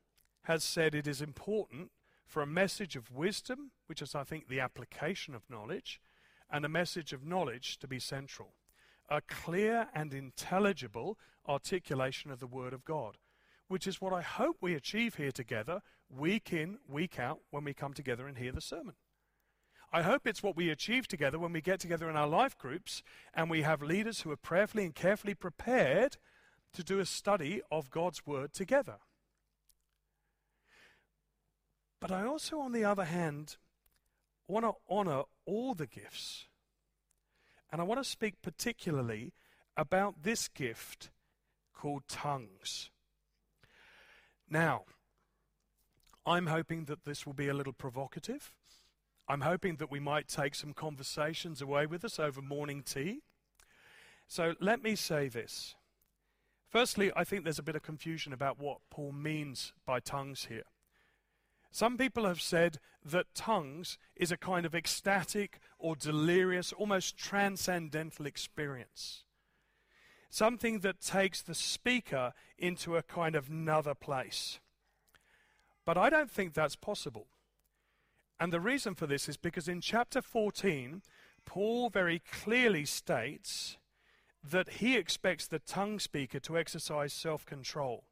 has 0.43 0.63
said 0.63 0.93
it 0.93 1.07
is 1.07 1.19
important 1.19 1.89
for 2.27 2.43
a 2.43 2.45
message 2.45 2.95
of 2.95 3.09
wisdom, 3.09 3.71
which 3.87 4.03
is, 4.03 4.13
I 4.13 4.23
think, 4.23 4.49
the 4.49 4.59
application 4.59 5.33
of 5.33 5.49
knowledge, 5.49 5.99
and 6.51 6.63
a 6.63 6.69
message 6.69 7.11
of 7.11 7.25
knowledge 7.25 7.79
to 7.79 7.87
be 7.87 7.97
central 7.97 8.53
a 9.09 9.19
clear 9.21 9.87
and 9.95 10.13
intelligible 10.13 11.17
articulation 11.47 12.29
of 12.29 12.39
the 12.39 12.45
Word 12.45 12.73
of 12.73 12.85
God, 12.85 13.17
which 13.67 13.87
is 13.87 13.99
what 13.99 14.13
I 14.13 14.21
hope 14.21 14.57
we 14.61 14.75
achieve 14.75 15.15
here 15.15 15.31
together, 15.31 15.81
week 16.07 16.53
in, 16.53 16.77
week 16.87 17.17
out, 17.17 17.39
when 17.49 17.63
we 17.63 17.73
come 17.73 17.95
together 17.95 18.27
and 18.27 18.37
hear 18.37 18.51
the 18.51 18.61
sermon. 18.61 18.93
I 19.91 20.03
hope 20.03 20.25
it's 20.25 20.41
what 20.41 20.55
we 20.55 20.69
achieve 20.69 21.07
together 21.07 21.37
when 21.37 21.51
we 21.51 21.61
get 21.61 21.79
together 21.79 22.09
in 22.09 22.15
our 22.15 22.27
life 22.27 22.57
groups 22.57 23.03
and 23.33 23.49
we 23.49 23.63
have 23.63 23.81
leaders 23.81 24.21
who 24.21 24.31
are 24.31 24.37
prayerfully 24.37 24.85
and 24.85 24.95
carefully 24.95 25.33
prepared 25.33 26.17
to 26.73 26.83
do 26.83 26.99
a 26.99 27.05
study 27.05 27.61
of 27.69 27.89
God's 27.89 28.25
Word 28.25 28.53
together. 28.53 28.99
But 31.99 32.11
I 32.11 32.25
also, 32.25 32.59
on 32.59 32.71
the 32.71 32.85
other 32.85 33.03
hand, 33.03 33.57
want 34.47 34.65
to 34.65 34.73
honor 34.89 35.23
all 35.45 35.73
the 35.73 35.87
gifts 35.87 36.47
and 37.71 37.79
I 37.79 37.85
want 37.85 38.03
to 38.03 38.09
speak 38.09 38.41
particularly 38.41 39.33
about 39.77 40.23
this 40.23 40.47
gift 40.49 41.09
called 41.73 42.03
tongues. 42.09 42.89
Now, 44.49 44.83
I'm 46.25 46.47
hoping 46.47 46.85
that 46.85 47.05
this 47.05 47.25
will 47.25 47.33
be 47.33 47.47
a 47.47 47.53
little 47.53 47.73
provocative. 47.73 48.53
I'm 49.31 49.41
hoping 49.41 49.77
that 49.77 49.89
we 49.89 50.01
might 50.01 50.27
take 50.27 50.55
some 50.55 50.73
conversations 50.73 51.61
away 51.61 51.85
with 51.85 52.03
us 52.03 52.19
over 52.19 52.41
morning 52.41 52.83
tea. 52.83 53.21
So 54.27 54.55
let 54.59 54.83
me 54.83 54.93
say 54.97 55.29
this. 55.29 55.73
Firstly, 56.67 57.13
I 57.15 57.23
think 57.23 57.45
there's 57.45 57.57
a 57.57 57.63
bit 57.63 57.77
of 57.77 57.81
confusion 57.81 58.33
about 58.33 58.59
what 58.59 58.79
Paul 58.89 59.13
means 59.13 59.71
by 59.85 60.01
tongues 60.01 60.47
here. 60.49 60.65
Some 61.71 61.97
people 61.97 62.25
have 62.25 62.41
said 62.41 62.79
that 63.05 63.33
tongues 63.33 63.97
is 64.17 64.33
a 64.33 64.37
kind 64.37 64.65
of 64.65 64.75
ecstatic 64.75 65.61
or 65.79 65.95
delirious, 65.95 66.73
almost 66.73 67.15
transcendental 67.15 68.25
experience. 68.25 69.23
Something 70.29 70.79
that 70.79 70.99
takes 70.99 71.41
the 71.41 71.55
speaker 71.55 72.33
into 72.57 72.97
a 72.97 73.01
kind 73.01 73.37
of 73.37 73.47
another 73.49 73.95
place. 73.95 74.59
But 75.85 75.97
I 75.97 76.09
don't 76.09 76.29
think 76.29 76.53
that's 76.53 76.75
possible. 76.75 77.27
And 78.41 78.51
the 78.51 78.59
reason 78.59 78.95
for 78.95 79.05
this 79.05 79.29
is 79.29 79.37
because 79.37 79.67
in 79.67 79.81
chapter 79.81 80.19
14, 80.19 81.03
Paul 81.45 81.91
very 81.91 82.19
clearly 82.19 82.85
states 82.85 83.77
that 84.43 84.67
he 84.79 84.97
expects 84.97 85.45
the 85.45 85.59
tongue 85.59 85.99
speaker 85.99 86.39
to 86.39 86.57
exercise 86.57 87.13
self 87.13 87.45
control. 87.45 88.05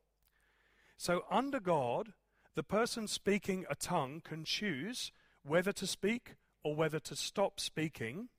So, 0.97 1.23
under 1.31 1.59
God, 1.59 2.13
the 2.53 2.61
person 2.61 3.07
speaking 3.07 3.65
a 3.71 3.75
tongue 3.75 4.21
can 4.23 4.43
choose 4.43 5.11
whether 5.43 5.71
to 5.71 5.87
speak 5.87 6.35
or 6.63 6.75
whether 6.75 6.99
to 6.99 7.15
stop 7.15 7.59
speaking, 7.59 8.29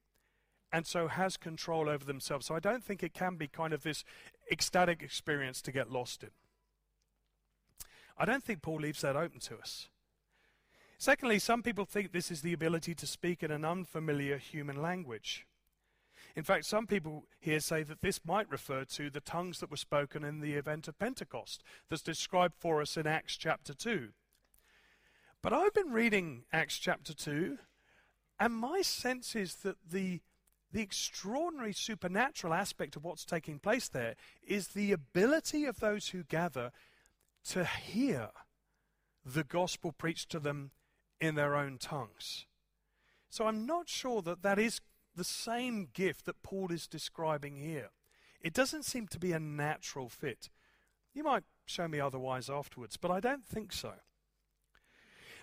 and 0.72 0.86
so 0.86 1.08
has 1.08 1.36
control 1.36 1.88
over 1.88 2.04
themselves. 2.04 2.46
So 2.46 2.54
I 2.54 2.60
don't 2.60 2.84
think 2.84 3.02
it 3.02 3.14
can 3.14 3.34
be 3.34 3.48
kind 3.48 3.72
of 3.72 3.82
this 3.82 4.04
ecstatic 4.52 5.02
experience 5.02 5.60
to 5.62 5.72
get 5.72 5.90
lost 5.90 6.22
in. 6.22 6.30
I 8.16 8.26
don't 8.26 8.44
think 8.44 8.62
Paul 8.62 8.80
leaves 8.80 9.00
that 9.00 9.16
open 9.16 9.40
to 9.40 9.56
us. 9.56 9.88
Secondly, 11.00 11.38
some 11.38 11.62
people 11.62 11.86
think 11.86 12.12
this 12.12 12.30
is 12.30 12.42
the 12.42 12.52
ability 12.52 12.94
to 12.94 13.06
speak 13.06 13.42
in 13.42 13.50
an 13.50 13.64
unfamiliar 13.64 14.36
human 14.36 14.82
language. 14.82 15.46
In 16.36 16.44
fact, 16.44 16.66
some 16.66 16.86
people 16.86 17.24
here 17.38 17.60
say 17.60 17.82
that 17.84 18.02
this 18.02 18.20
might 18.22 18.50
refer 18.50 18.84
to 18.84 19.08
the 19.08 19.22
tongues 19.22 19.60
that 19.60 19.70
were 19.70 19.78
spoken 19.78 20.24
in 20.24 20.40
the 20.40 20.52
event 20.52 20.88
of 20.88 20.98
Pentecost, 20.98 21.62
that's 21.88 22.02
described 22.02 22.52
for 22.58 22.82
us 22.82 22.98
in 22.98 23.06
Acts 23.06 23.38
chapter 23.38 23.72
2. 23.72 24.10
But 25.40 25.54
I've 25.54 25.72
been 25.72 25.90
reading 25.90 26.44
Acts 26.52 26.78
chapter 26.78 27.14
2, 27.14 27.56
and 28.38 28.52
my 28.52 28.82
sense 28.82 29.34
is 29.34 29.54
that 29.62 29.76
the, 29.90 30.20
the 30.70 30.82
extraordinary 30.82 31.72
supernatural 31.72 32.52
aspect 32.52 32.94
of 32.94 33.04
what's 33.04 33.24
taking 33.24 33.58
place 33.58 33.88
there 33.88 34.16
is 34.46 34.68
the 34.68 34.92
ability 34.92 35.64
of 35.64 35.80
those 35.80 36.08
who 36.08 36.24
gather 36.24 36.72
to 37.44 37.64
hear 37.64 38.28
the 39.24 39.44
gospel 39.44 39.92
preached 39.92 40.28
to 40.32 40.38
them 40.38 40.72
in 41.20 41.34
their 41.34 41.54
own 41.54 41.78
tongues. 41.78 42.46
So 43.28 43.46
I'm 43.46 43.66
not 43.66 43.88
sure 43.88 44.22
that 44.22 44.42
that 44.42 44.58
is 44.58 44.80
the 45.14 45.24
same 45.24 45.88
gift 45.92 46.26
that 46.26 46.42
Paul 46.42 46.72
is 46.72 46.86
describing 46.86 47.56
here. 47.56 47.90
It 48.40 48.54
doesn't 48.54 48.84
seem 48.84 49.06
to 49.08 49.18
be 49.18 49.32
a 49.32 49.40
natural 49.40 50.08
fit. 50.08 50.50
You 51.12 51.24
might 51.24 51.44
show 51.66 51.88
me 51.88 52.00
otherwise 52.00 52.48
afterwards, 52.48 52.96
but 52.96 53.10
I 53.10 53.20
don't 53.20 53.44
think 53.44 53.72
so. 53.72 53.94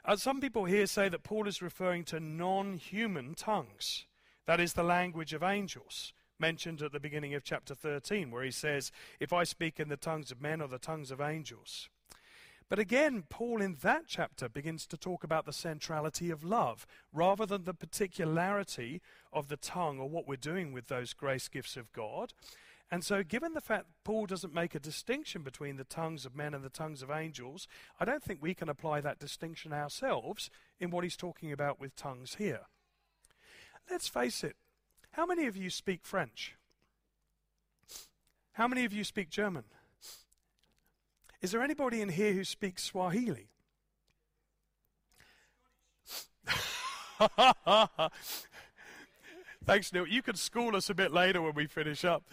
Uh, 0.03 0.15
some 0.15 0.39
people 0.39 0.65
here 0.65 0.87
say 0.87 1.09
that 1.09 1.23
Paul 1.23 1.47
is 1.47 1.61
referring 1.61 2.05
to 2.05 2.19
non 2.19 2.77
human 2.77 3.35
tongues. 3.35 4.05
That 4.45 4.61
is 4.61 4.73
the 4.73 4.83
language 4.83 5.33
of 5.33 5.43
angels, 5.43 6.13
mentioned 6.39 6.81
at 6.81 6.93
the 6.93 6.99
beginning 6.99 7.33
of 7.33 7.43
chapter 7.43 7.75
13, 7.75 8.31
where 8.31 8.43
he 8.43 8.51
says, 8.51 8.91
If 9.19 9.33
I 9.33 9.43
speak 9.43 9.79
in 9.79 9.89
the 9.89 9.97
tongues 9.97 10.31
of 10.31 10.41
men 10.41 10.61
or 10.61 10.69
the 10.69 10.79
tongues 10.79 11.11
of 11.11 11.19
angels. 11.19 11.89
But 12.69 12.79
again, 12.79 13.23
Paul 13.29 13.61
in 13.61 13.77
that 13.81 14.03
chapter 14.07 14.49
begins 14.49 14.85
to 14.87 14.97
talk 14.97 15.23
about 15.23 15.45
the 15.45 15.53
centrality 15.53 16.29
of 16.29 16.43
love 16.43 16.85
rather 17.13 17.45
than 17.45 17.63
the 17.63 17.73
particularity 17.73 19.01
of 19.31 19.47
the 19.47 19.55
tongue 19.55 19.99
or 19.99 20.09
what 20.09 20.27
we're 20.27 20.35
doing 20.35 20.73
with 20.73 20.87
those 20.87 21.13
grace 21.13 21.47
gifts 21.47 21.77
of 21.77 21.93
God. 21.93 22.33
And 22.91 23.03
so, 23.03 23.23
given 23.23 23.53
the 23.53 23.61
fact 23.61 23.85
Paul 24.03 24.25
doesn't 24.25 24.53
make 24.53 24.75
a 24.75 24.79
distinction 24.79 25.43
between 25.43 25.75
the 25.75 25.83
tongues 25.83 26.25
of 26.25 26.35
men 26.35 26.53
and 26.53 26.63
the 26.63 26.69
tongues 26.69 27.01
of 27.01 27.11
angels, 27.11 27.67
I 27.99 28.05
don't 28.05 28.23
think 28.23 28.41
we 28.41 28.53
can 28.53 28.69
apply 28.69 29.01
that 29.01 29.19
distinction 29.19 29.73
ourselves 29.73 30.49
in 30.79 30.89
what 30.89 31.03
he's 31.03 31.17
talking 31.17 31.51
about 31.51 31.79
with 31.79 31.95
tongues 31.95 32.35
here. 32.35 32.61
Let's 33.89 34.07
face 34.07 34.43
it, 34.43 34.55
how 35.11 35.25
many 35.25 35.47
of 35.47 35.57
you 35.57 35.69
speak 35.69 36.01
French? 36.03 36.55
How 38.53 38.67
many 38.67 38.85
of 38.85 38.93
you 38.93 39.03
speak 39.03 39.29
German? 39.29 39.65
Is 41.41 41.51
there 41.51 41.61
anybody 41.61 42.01
in 42.01 42.09
here 42.09 42.33
who 42.33 42.43
speaks 42.43 42.83
Swahili? 42.83 43.49
Thanks, 49.65 49.91
Neil. 49.91 50.07
You 50.07 50.21
can 50.21 50.35
school 50.35 50.75
us 50.75 50.89
a 50.89 50.93
bit 50.93 51.11
later 51.11 51.41
when 51.41 51.53
we 51.53 51.67
finish 51.67 52.05
up. 52.05 52.23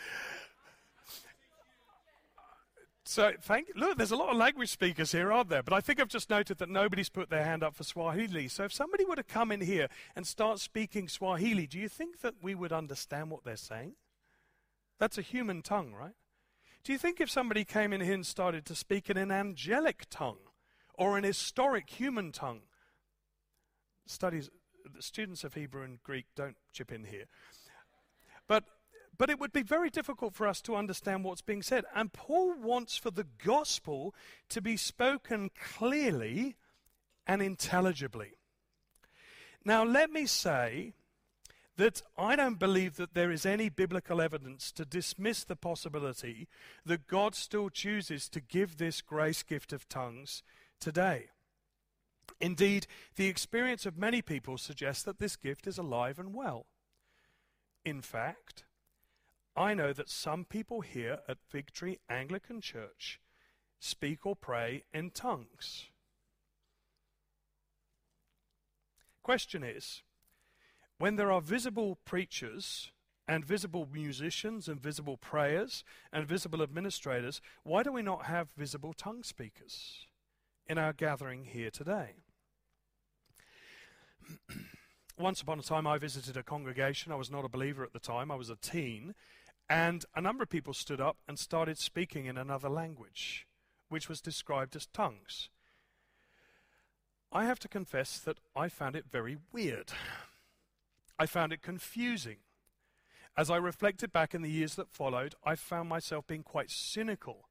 So 3.06 3.32
thank 3.42 3.68
look, 3.76 3.98
there's 3.98 4.12
a 4.12 4.16
lot 4.16 4.30
of 4.30 4.36
language 4.36 4.70
speakers 4.70 5.12
here, 5.12 5.30
aren't 5.30 5.50
there? 5.50 5.62
But 5.62 5.74
I 5.74 5.80
think 5.80 6.00
I've 6.00 6.08
just 6.08 6.30
noted 6.30 6.56
that 6.58 6.70
nobody's 6.70 7.10
put 7.10 7.28
their 7.28 7.44
hand 7.44 7.62
up 7.62 7.74
for 7.74 7.84
Swahili. 7.84 8.48
So 8.48 8.64
if 8.64 8.72
somebody 8.72 9.04
were 9.04 9.16
to 9.16 9.22
come 9.22 9.52
in 9.52 9.60
here 9.60 9.88
and 10.16 10.26
start 10.26 10.58
speaking 10.58 11.08
Swahili, 11.08 11.66
do 11.66 11.78
you 11.78 11.88
think 11.88 12.20
that 12.22 12.34
we 12.40 12.54
would 12.54 12.72
understand 12.72 13.30
what 13.30 13.44
they're 13.44 13.56
saying? 13.56 13.92
That's 14.98 15.18
a 15.18 15.22
human 15.22 15.60
tongue, 15.60 15.92
right? 15.92 16.14
Do 16.84 16.92
you 16.92 16.98
think 16.98 17.20
if 17.20 17.30
somebody 17.30 17.64
came 17.64 17.92
in 17.92 18.02
here 18.02 18.14
and 18.14 18.26
started 18.26 18.66
to 18.66 18.74
speak 18.74 19.08
in 19.08 19.16
an 19.16 19.30
angelic 19.30 20.06
tongue 20.10 20.50
or 20.94 21.16
an 21.16 21.24
historic 21.24 21.88
human 21.88 22.30
tongue, 22.30 22.62
studies 24.06 24.50
students 25.00 25.44
of 25.44 25.54
Hebrew 25.54 25.82
and 25.82 26.02
Greek 26.02 26.26
don't 26.36 26.56
chip 26.72 26.92
in 26.92 27.04
here. 27.04 27.24
But 28.46 28.64
but 29.16 29.30
it 29.30 29.38
would 29.38 29.52
be 29.52 29.62
very 29.62 29.90
difficult 29.90 30.34
for 30.34 30.46
us 30.46 30.60
to 30.62 30.74
understand 30.74 31.22
what's 31.22 31.40
being 31.40 31.62
said. 31.62 31.84
And 31.94 32.12
Paul 32.12 32.54
wants 32.58 32.96
for 32.96 33.12
the 33.12 33.26
gospel 33.44 34.12
to 34.48 34.60
be 34.60 34.76
spoken 34.76 35.50
clearly 35.76 36.56
and 37.24 37.40
intelligibly. 37.40 38.32
Now, 39.64 39.84
let 39.84 40.10
me 40.10 40.26
say 40.26 40.94
that 41.76 42.02
I 42.16 42.36
don't 42.36 42.58
believe 42.58 42.96
that 42.96 43.14
there 43.14 43.32
is 43.32 43.44
any 43.44 43.68
biblical 43.68 44.20
evidence 44.20 44.70
to 44.72 44.84
dismiss 44.84 45.44
the 45.44 45.56
possibility 45.56 46.48
that 46.86 47.08
God 47.08 47.34
still 47.34 47.68
chooses 47.68 48.28
to 48.28 48.40
give 48.40 48.76
this 48.76 49.00
grace 49.00 49.42
gift 49.42 49.72
of 49.72 49.88
tongues 49.88 50.42
today. 50.78 51.30
Indeed, 52.40 52.86
the 53.16 53.26
experience 53.26 53.86
of 53.86 53.98
many 53.98 54.22
people 54.22 54.58
suggests 54.58 55.02
that 55.02 55.18
this 55.18 55.36
gift 55.36 55.66
is 55.66 55.78
alive 55.78 56.18
and 56.18 56.32
well. 56.32 56.66
In 57.84 58.00
fact, 58.00 58.64
I 59.56 59.74
know 59.74 59.92
that 59.92 60.08
some 60.08 60.44
people 60.44 60.80
here 60.80 61.20
at 61.28 61.38
Fig 61.48 61.72
Tree 61.72 61.98
Anglican 62.08 62.60
Church 62.60 63.20
speak 63.78 64.24
or 64.24 64.34
pray 64.34 64.84
in 64.92 65.10
tongues. 65.10 65.86
Question 69.22 69.62
is 69.62 70.02
when 71.04 71.16
there 71.16 71.30
are 71.30 71.42
visible 71.42 71.98
preachers 72.06 72.90
and 73.28 73.44
visible 73.44 73.86
musicians 73.92 74.68
and 74.68 74.80
visible 74.80 75.18
prayers 75.18 75.84
and 76.10 76.26
visible 76.26 76.62
administrators, 76.62 77.42
why 77.62 77.82
do 77.82 77.92
we 77.92 78.00
not 78.00 78.24
have 78.24 78.48
visible 78.56 78.94
tongue 78.94 79.22
speakers 79.22 80.06
in 80.66 80.78
our 80.78 80.94
gathering 80.94 81.44
here 81.44 81.70
today? 81.70 82.14
Once 85.18 85.42
upon 85.42 85.58
a 85.58 85.62
time, 85.62 85.86
I 85.86 85.98
visited 85.98 86.38
a 86.38 86.42
congregation. 86.42 87.12
I 87.12 87.16
was 87.16 87.30
not 87.30 87.44
a 87.44 87.50
believer 87.50 87.84
at 87.84 87.92
the 87.92 87.98
time, 87.98 88.30
I 88.30 88.36
was 88.36 88.48
a 88.48 88.56
teen. 88.56 89.14
And 89.68 90.06
a 90.16 90.22
number 90.22 90.42
of 90.42 90.48
people 90.48 90.72
stood 90.72 91.02
up 91.02 91.18
and 91.28 91.38
started 91.38 91.76
speaking 91.76 92.24
in 92.24 92.38
another 92.38 92.70
language, 92.70 93.46
which 93.90 94.08
was 94.08 94.22
described 94.22 94.74
as 94.74 94.86
tongues. 94.86 95.50
I 97.30 97.44
have 97.44 97.58
to 97.58 97.68
confess 97.68 98.18
that 98.20 98.38
I 98.56 98.70
found 98.70 98.96
it 98.96 99.04
very 99.12 99.36
weird. 99.52 99.92
I 101.18 101.26
found 101.26 101.52
it 101.52 101.62
confusing. 101.62 102.38
As 103.36 103.50
I 103.50 103.56
reflected 103.56 104.12
back 104.12 104.34
in 104.34 104.42
the 104.42 104.50
years 104.50 104.76
that 104.76 104.88
followed, 104.88 105.34
I 105.44 105.56
found 105.56 105.88
myself 105.88 106.26
being 106.26 106.42
quite 106.42 106.70
cynical. 106.70 107.48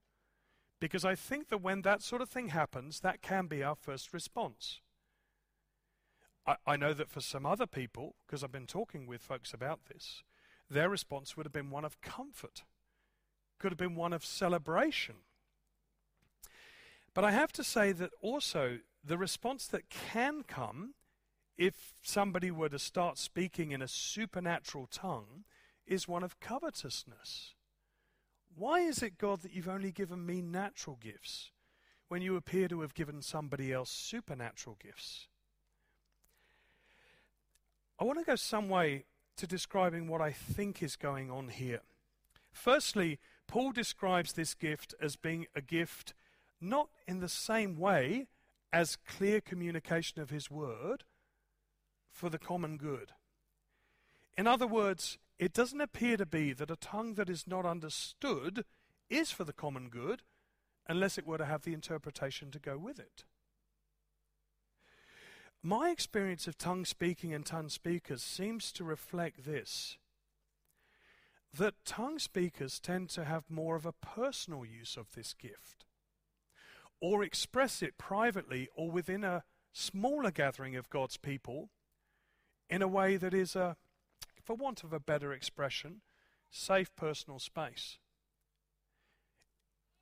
Because 0.79 1.05
I 1.05 1.15
think 1.15 1.49
that 1.49 1.61
when 1.61 1.81
that 1.81 2.01
sort 2.01 2.21
of 2.21 2.29
thing 2.29 2.49
happens, 2.49 2.99
that 3.01 3.21
can 3.21 3.47
be 3.47 3.63
our 3.63 3.75
first 3.75 4.13
response. 4.13 4.81
I, 6.45 6.55
I 6.65 6.75
know 6.75 6.93
that 6.93 7.09
for 7.09 7.21
some 7.21 7.45
other 7.45 7.67
people, 7.67 8.15
because 8.25 8.43
I've 8.43 8.51
been 8.51 8.67
talking 8.67 9.07
with 9.07 9.21
folks 9.21 9.53
about 9.53 9.85
this, 9.85 10.23
their 10.69 10.89
response 10.89 11.35
would 11.35 11.45
have 11.45 11.53
been 11.53 11.69
one 11.69 11.85
of 11.85 12.01
comfort, 12.01 12.63
could 13.59 13.71
have 13.71 13.77
been 13.77 13.95
one 13.95 14.13
of 14.13 14.25
celebration. 14.25 15.15
But 17.13 17.23
I 17.23 17.31
have 17.31 17.51
to 17.53 17.63
say 17.63 17.91
that 17.91 18.11
also 18.21 18.79
the 19.03 19.17
response 19.17 19.67
that 19.67 19.89
can 19.89 20.43
come 20.43 20.95
if 21.57 21.93
somebody 22.01 22.51
were 22.51 22.69
to 22.69 22.79
start 22.79 23.17
speaking 23.17 23.71
in 23.71 23.81
a 23.81 23.87
supernatural 23.87 24.87
tongue 24.87 25.43
is 25.85 26.07
one 26.07 26.23
of 26.23 26.39
covetousness. 26.39 27.53
Why 28.55 28.79
is 28.79 29.01
it, 29.01 29.17
God, 29.17 29.41
that 29.41 29.53
you've 29.53 29.67
only 29.67 29.91
given 29.91 30.25
me 30.25 30.41
natural 30.41 30.97
gifts 31.01 31.51
when 32.07 32.21
you 32.21 32.35
appear 32.35 32.67
to 32.67 32.81
have 32.81 32.93
given 32.93 33.21
somebody 33.21 33.71
else 33.71 33.89
supernatural 33.89 34.77
gifts? 34.81 35.27
I 37.99 38.03
want 38.03 38.19
to 38.19 38.25
go 38.25 38.35
some 38.35 38.69
way 38.69 39.05
to 39.37 39.47
describing 39.47 40.07
what 40.07 40.21
I 40.21 40.31
think 40.31 40.83
is 40.83 40.95
going 40.95 41.31
on 41.31 41.49
here. 41.49 41.81
Firstly, 42.51 43.19
Paul 43.47 43.71
describes 43.71 44.33
this 44.33 44.53
gift 44.53 44.93
as 45.01 45.15
being 45.15 45.47
a 45.55 45.61
gift 45.61 46.13
not 46.61 46.89
in 47.07 47.19
the 47.19 47.29
same 47.29 47.77
way 47.77 48.27
as 48.71 48.95
clear 48.95 49.41
communication 49.41 50.21
of 50.21 50.29
his 50.29 50.49
word 50.49 51.03
for 52.13 52.29
the 52.29 52.39
common 52.39 52.77
good. 52.77 53.11
In 54.37 54.47
other 54.47 54.67
words, 54.67 55.17
it 55.37 55.51
doesn't 55.51 55.81
appear 55.81 56.15
to 56.15 56.25
be 56.25 56.53
that 56.53 56.71
a 56.71 56.75
tongue 56.75 57.15
that 57.15 57.29
is 57.29 57.45
not 57.45 57.65
understood 57.65 58.63
is 59.09 59.31
for 59.31 59.43
the 59.43 59.51
common 59.53 59.89
good 59.89 60.21
unless 60.87 61.17
it 61.17 61.27
were 61.27 61.37
to 61.37 61.45
have 61.45 61.63
the 61.63 61.73
interpretation 61.73 62.51
to 62.51 62.59
go 62.59 62.77
with 62.77 62.99
it. 62.99 63.25
My 65.61 65.89
experience 65.89 66.47
of 66.47 66.57
tongue 66.57 66.85
speaking 66.85 67.33
and 67.33 67.45
tongue 67.45 67.69
speakers 67.69 68.21
seems 68.21 68.71
to 68.73 68.83
reflect 68.83 69.45
this 69.45 69.97
that 71.55 71.85
tongue 71.85 72.17
speakers 72.17 72.79
tend 72.79 73.09
to 73.09 73.23
have 73.23 73.43
more 73.49 73.75
of 73.75 73.85
a 73.85 73.91
personal 73.91 74.65
use 74.65 74.97
of 74.97 75.13
this 75.13 75.33
gift, 75.33 75.85
or 76.99 77.23
express 77.23 77.83
it 77.83 77.97
privately 77.97 78.67
or 78.75 78.89
within 78.89 79.23
a 79.23 79.43
smaller 79.71 80.31
gathering 80.31 80.75
of 80.75 80.89
God's 80.89 81.17
people 81.17 81.69
in 82.73 82.81
a 82.81 82.87
way 82.87 83.17
that 83.17 83.35
is 83.35 83.55
a, 83.55 83.77
for 84.41 84.55
want 84.55 84.83
of 84.83 84.91
a 84.91 84.99
better 84.99 85.31
expression, 85.31 86.01
safe 86.49 86.89
personal 86.95 87.37
space. 87.37 87.99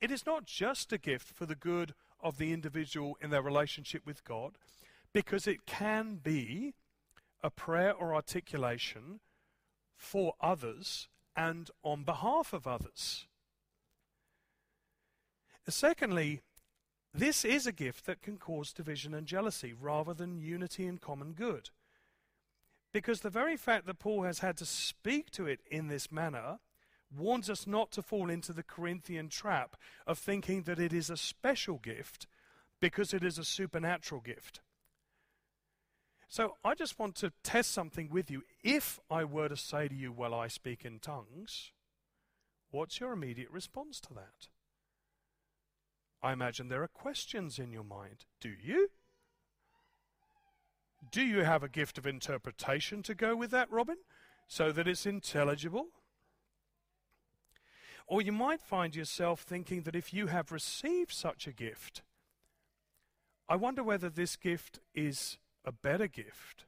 It 0.00 0.10
is 0.10 0.24
not 0.24 0.46
just 0.46 0.90
a 0.90 0.96
gift 0.96 1.28
for 1.28 1.44
the 1.44 1.54
good 1.54 1.92
of 2.18 2.38
the 2.38 2.50
individual 2.50 3.18
in 3.20 3.28
their 3.28 3.42
relationship 3.42 4.06
with 4.06 4.24
God, 4.24 4.52
because 5.12 5.46
it 5.46 5.66
can 5.66 6.14
be 6.22 6.72
a 7.42 7.50
prayer 7.50 7.92
or 7.92 8.14
articulation 8.14 9.20
for 9.94 10.32
others 10.40 11.08
and 11.36 11.70
on 11.82 12.04
behalf 12.04 12.54
of 12.54 12.66
others. 12.66 13.26
Secondly, 15.68 16.40
this 17.12 17.44
is 17.44 17.66
a 17.66 17.72
gift 17.72 18.06
that 18.06 18.22
can 18.22 18.38
cause 18.38 18.72
division 18.72 19.12
and 19.12 19.26
jealousy 19.26 19.74
rather 19.78 20.14
than 20.14 20.40
unity 20.40 20.86
and 20.86 21.02
common 21.02 21.32
good. 21.32 21.68
Because 22.92 23.20
the 23.20 23.30
very 23.30 23.56
fact 23.56 23.86
that 23.86 23.98
Paul 23.98 24.22
has 24.24 24.40
had 24.40 24.56
to 24.58 24.66
speak 24.66 25.30
to 25.32 25.46
it 25.46 25.60
in 25.70 25.88
this 25.88 26.12
manner 26.12 26.58
warns 27.14 27.48
us 27.48 27.66
not 27.66 27.90
to 27.92 28.02
fall 28.02 28.30
into 28.30 28.52
the 28.52 28.62
Corinthian 28.62 29.28
trap 29.28 29.76
of 30.06 30.18
thinking 30.18 30.62
that 30.62 30.78
it 30.78 30.92
is 30.92 31.10
a 31.10 31.16
special 31.16 31.78
gift 31.78 32.26
because 32.80 33.14
it 33.14 33.22
is 33.22 33.38
a 33.38 33.44
supernatural 33.44 34.20
gift. 34.20 34.60
So 36.28 36.56
I 36.64 36.74
just 36.74 36.98
want 36.98 37.14
to 37.16 37.32
test 37.42 37.72
something 37.72 38.08
with 38.10 38.30
you. 38.30 38.42
If 38.62 38.98
I 39.10 39.24
were 39.24 39.48
to 39.48 39.56
say 39.56 39.88
to 39.88 39.94
you, 39.94 40.12
Well, 40.12 40.32
I 40.32 40.48
speak 40.48 40.84
in 40.84 40.98
tongues, 40.98 41.72
what's 42.70 43.00
your 43.00 43.12
immediate 43.12 43.50
response 43.50 44.00
to 44.00 44.14
that? 44.14 44.48
I 46.22 46.32
imagine 46.32 46.68
there 46.68 46.82
are 46.82 46.88
questions 46.88 47.58
in 47.58 47.72
your 47.72 47.84
mind. 47.84 48.24
Do 48.40 48.50
you? 48.62 48.90
Do 51.10 51.22
you 51.22 51.44
have 51.44 51.62
a 51.62 51.68
gift 51.68 51.98
of 51.98 52.06
interpretation 52.06 53.02
to 53.02 53.14
go 53.14 53.34
with 53.34 53.50
that, 53.50 53.70
Robin, 53.70 53.98
so 54.46 54.70
that 54.72 54.86
it's 54.86 55.06
intelligible? 55.06 55.86
Or 58.06 58.22
you 58.22 58.32
might 58.32 58.60
find 58.60 58.94
yourself 58.94 59.40
thinking 59.40 59.82
that 59.82 59.96
if 59.96 60.12
you 60.12 60.26
have 60.28 60.52
received 60.52 61.12
such 61.12 61.46
a 61.46 61.52
gift, 61.52 62.02
I 63.48 63.56
wonder 63.56 63.82
whether 63.82 64.08
this 64.08 64.36
gift 64.36 64.80
is 64.94 65.38
a 65.64 65.72
better 65.72 66.06
gift 66.06 66.66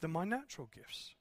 than 0.00 0.12
my 0.12 0.24
natural 0.24 0.68
gifts. 0.74 1.14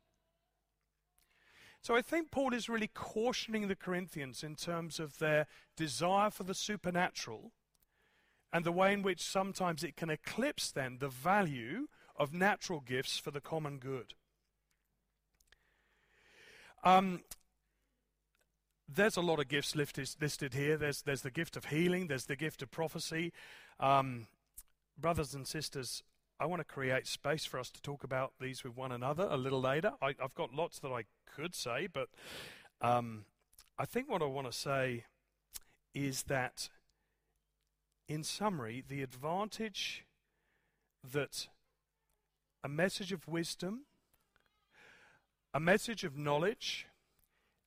So 1.82 1.96
I 1.96 2.02
think 2.02 2.32
Paul 2.32 2.54
is 2.54 2.70
really 2.70 2.90
cautioning 2.94 3.68
the 3.68 3.76
Corinthians 3.76 4.44
in 4.44 4.56
terms 4.56 5.00
of 5.00 5.20
their 5.20 5.48
desire 5.76 6.30
for 6.30 6.44
the 6.44 6.56
supernatural 6.56 7.52
and 8.54 8.64
the 8.64 8.72
way 8.72 8.94
in 8.94 9.02
which 9.02 9.22
sometimes 9.22 9.84
it 9.84 9.98
can 9.98 10.10
eclipse 10.10 10.72
then 10.72 10.98
the 11.00 11.10
value 11.10 11.88
of 12.24 12.34
natural 12.34 12.80
gifts 12.80 13.20
for 13.20 13.32
the 13.32 13.42
common 13.42 13.78
good. 13.78 14.14
Um, 16.84 17.22
there's 18.88 19.18
a 19.18 19.22
lot 19.22 19.40
of 19.40 19.48
gifts 19.48 19.76
listed, 19.76 20.54
here. 20.54 20.78
There's, 20.78 21.02
there's 21.02 21.22
the 21.22 21.32
gift 21.32 21.56
of 21.56 21.66
healing, 21.66 22.08
there's 22.08 22.26
the 22.26 22.36
gift 22.36 22.62
of 22.62 22.72
prophecy. 22.72 23.32
Um, 23.80 24.28
brothers 24.98 25.34
and 25.34 25.48
sisters, 25.48 26.04
I 26.40 26.46
want 26.46 26.60
to 26.60 26.66
create 26.66 27.08
space 27.08 27.46
for 27.46 27.60
us 27.60 27.70
to 27.72 27.82
talk 27.82 28.04
about 28.04 28.34
these 28.40 28.64
with 28.64 28.76
one 28.76 28.92
another 28.92 29.28
a 29.30 29.38
little 29.38 29.62
later. 29.62 29.94
I, 30.02 30.16
have 30.20 30.34
got 30.36 30.54
lots 30.54 30.80
that 30.80 30.90
I 30.90 31.04
could 31.26 31.56
say, 31.56 31.88
but 31.92 32.10
um, 32.82 33.26
I 33.78 33.86
think 33.86 34.10
what 34.10 34.22
I 34.22 34.26
want 34.26 34.52
to 34.52 34.58
say 34.58 35.06
is 35.94 36.24
that, 36.24 36.70
in 38.08 38.24
summary, 38.24 38.84
the 38.88 39.02
advantage 39.02 40.06
that 41.12 41.48
a 42.64 42.70
message 42.70 43.12
of 43.12 43.28
wisdom, 43.28 43.82
a 45.54 45.60
message 45.60 46.04
of 46.04 46.18
knowledge, 46.18 46.88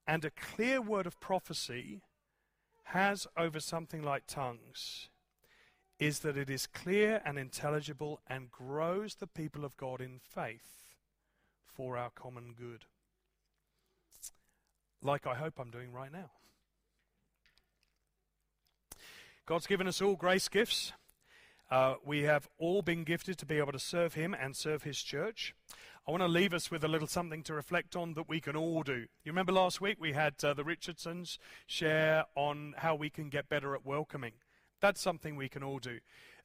and 0.07 0.25
a 0.25 0.31
clear 0.31 0.81
word 0.81 1.07
of 1.07 1.21
prophecy 1.21 2.01
has 2.85 3.27
over 3.37 3.61
something 3.61 4.03
like 4.03 4.27
tongues 4.27 5.09
is 5.99 6.21
that 6.21 6.37
it 6.37 6.51
is 6.51 6.67
clear 6.67 7.21
and 7.25 7.39
intelligible 7.39 8.21
and 8.29 8.51
grows 8.51 9.17
the 9.17 9.27
people 9.27 9.65
of 9.65 9.77
God 9.77 10.01
in 10.01 10.19
faith 10.19 10.85
for 11.65 11.97
our 11.97 12.11
common 12.11 12.55
good. 12.59 12.85
Like 15.03 15.27
I 15.27 15.35
hope 15.35 15.55
I'm 15.59 15.71
doing 15.71 15.93
right 15.93 16.13
now. 16.13 16.31
God's 19.47 19.67
given 19.67 19.87
us 19.87 20.03
all 20.03 20.17
grace 20.17 20.49
gifts. 20.49 20.93
Uh, 21.68 21.96
we 22.05 22.22
have 22.22 22.48
all 22.59 22.81
been 22.81 23.02
gifted 23.02 23.37
to 23.38 23.46
be 23.46 23.59
able 23.59 23.72
to 23.72 23.79
serve 23.79 24.14
Him 24.14 24.35
and 24.35 24.55
serve 24.55 24.85
His 24.85 25.02
church. 25.02 25.52
I 26.07 26.12
want 26.12 26.22
to 26.22 26.29
leave 26.29 26.55
us 26.55 26.70
with 26.70 26.85
a 26.85 26.88
little 26.88 27.09
something 27.09 27.42
to 27.42 27.55
reflect 27.55 27.96
on 27.96 28.14
that 28.14 28.29
we 28.29 28.40
can 28.40 28.55
all 28.55 28.85
do. 28.85 29.07
You 29.24 29.33
remember 29.33 29.52
last 29.52 29.81
week 29.81 29.96
we 30.00 30.12
had 30.12 30.35
uh, 30.44 30.55
the 30.55 30.62
Richardsons 30.62 31.40
share 31.66 32.24
on 32.37 32.74
how 32.79 32.94
we 32.94 33.11
can 33.11 33.29
get 33.29 33.48
better 33.48 33.74
at 33.74 33.85
welcoming. 33.85 34.35
That's 34.81 35.00
something 35.00 35.35
we 35.35 35.48
can 35.48 35.64
all 35.64 35.81
do. 35.81 35.98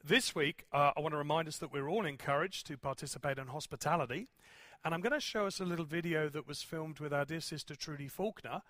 This 0.03 0.34
week, 0.34 0.65
uh, 0.73 0.93
I 0.97 1.01
want 1.01 1.13
to 1.13 1.17
remind 1.17 1.47
us 1.47 1.57
that 1.57 1.71
we're 1.71 1.88
all 1.88 2.07
encouraged 2.07 2.65
to 2.67 2.77
participate 2.77 3.38
in 3.38 3.47
hospitality. 3.47 4.29
And 4.84 4.95
I'm 4.95 5.01
going 5.01 5.13
to 5.13 5.19
show 5.19 5.45
us 5.45 5.60
a 5.60 5.65
little 5.65 5.86
video 5.86 6.27
that 6.29 6.47
was 6.47 6.63
filmed 6.63 6.99
with 6.99 7.13
our 7.13 7.25
dear 7.25 7.41
sister 7.41 7.75
Trudy 7.75 8.07
Faulkner. 8.07 8.63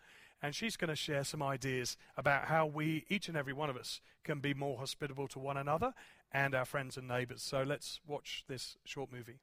And 0.43 0.53
she's 0.53 0.75
going 0.75 0.89
to 0.89 0.95
share 0.95 1.23
some 1.23 1.41
ideas 1.41 1.95
about 2.17 2.45
how 2.45 2.65
we, 2.65 3.05
each 3.07 3.29
and 3.29 3.37
every 3.37 3.53
one 3.53 3.69
of 3.69 3.77
us, 3.77 4.01
can 4.25 4.39
be 4.39 4.53
more 4.53 4.77
hospitable 4.79 5.27
to 5.29 5.39
one 5.39 5.55
another 5.55 5.93
and 6.33 6.55
our 6.55 6.65
friends 6.65 6.97
and 6.97 7.07
neighbours. 7.07 7.41
So 7.41 7.63
let's 7.63 7.99
watch 8.07 8.43
this 8.47 8.77
short 8.85 9.11
movie. 9.11 9.39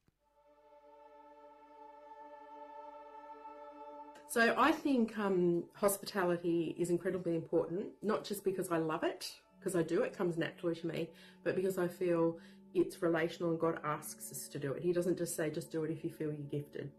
So 4.31 4.55
I 4.59 4.73
think 4.73 5.19
um, 5.19 5.65
hospitality 5.75 6.75
is 6.79 6.91
incredibly 6.91 7.35
important, 7.35 7.87
not 8.03 8.25
just 8.25 8.45
because 8.45 8.71
I 8.71 8.77
love 8.77 9.03
it, 9.03 9.33
because 9.59 9.75
I 9.75 9.83
do, 9.83 10.03
it 10.03 10.17
comes 10.17 10.37
naturally 10.37 10.75
to 10.77 10.87
me, 10.87 11.09
but 11.45 11.57
because 11.57 11.79
I 11.79 11.89
feel 11.89 12.37
it's 12.75 13.01
relational 13.01 13.51
and 13.51 13.59
God 13.59 13.81
asks 13.85 14.31
us 14.31 14.47
to 14.49 14.59
do 14.59 14.73
it. 14.73 14.83
He 14.83 14.93
doesn't 14.93 15.17
just 15.17 15.35
say, 15.35 15.49
just 15.49 15.73
do 15.73 15.85
it 15.85 15.91
if 15.91 16.05
you 16.05 16.11
feel 16.11 16.29
you're 16.29 16.47
gifted. 16.51 16.91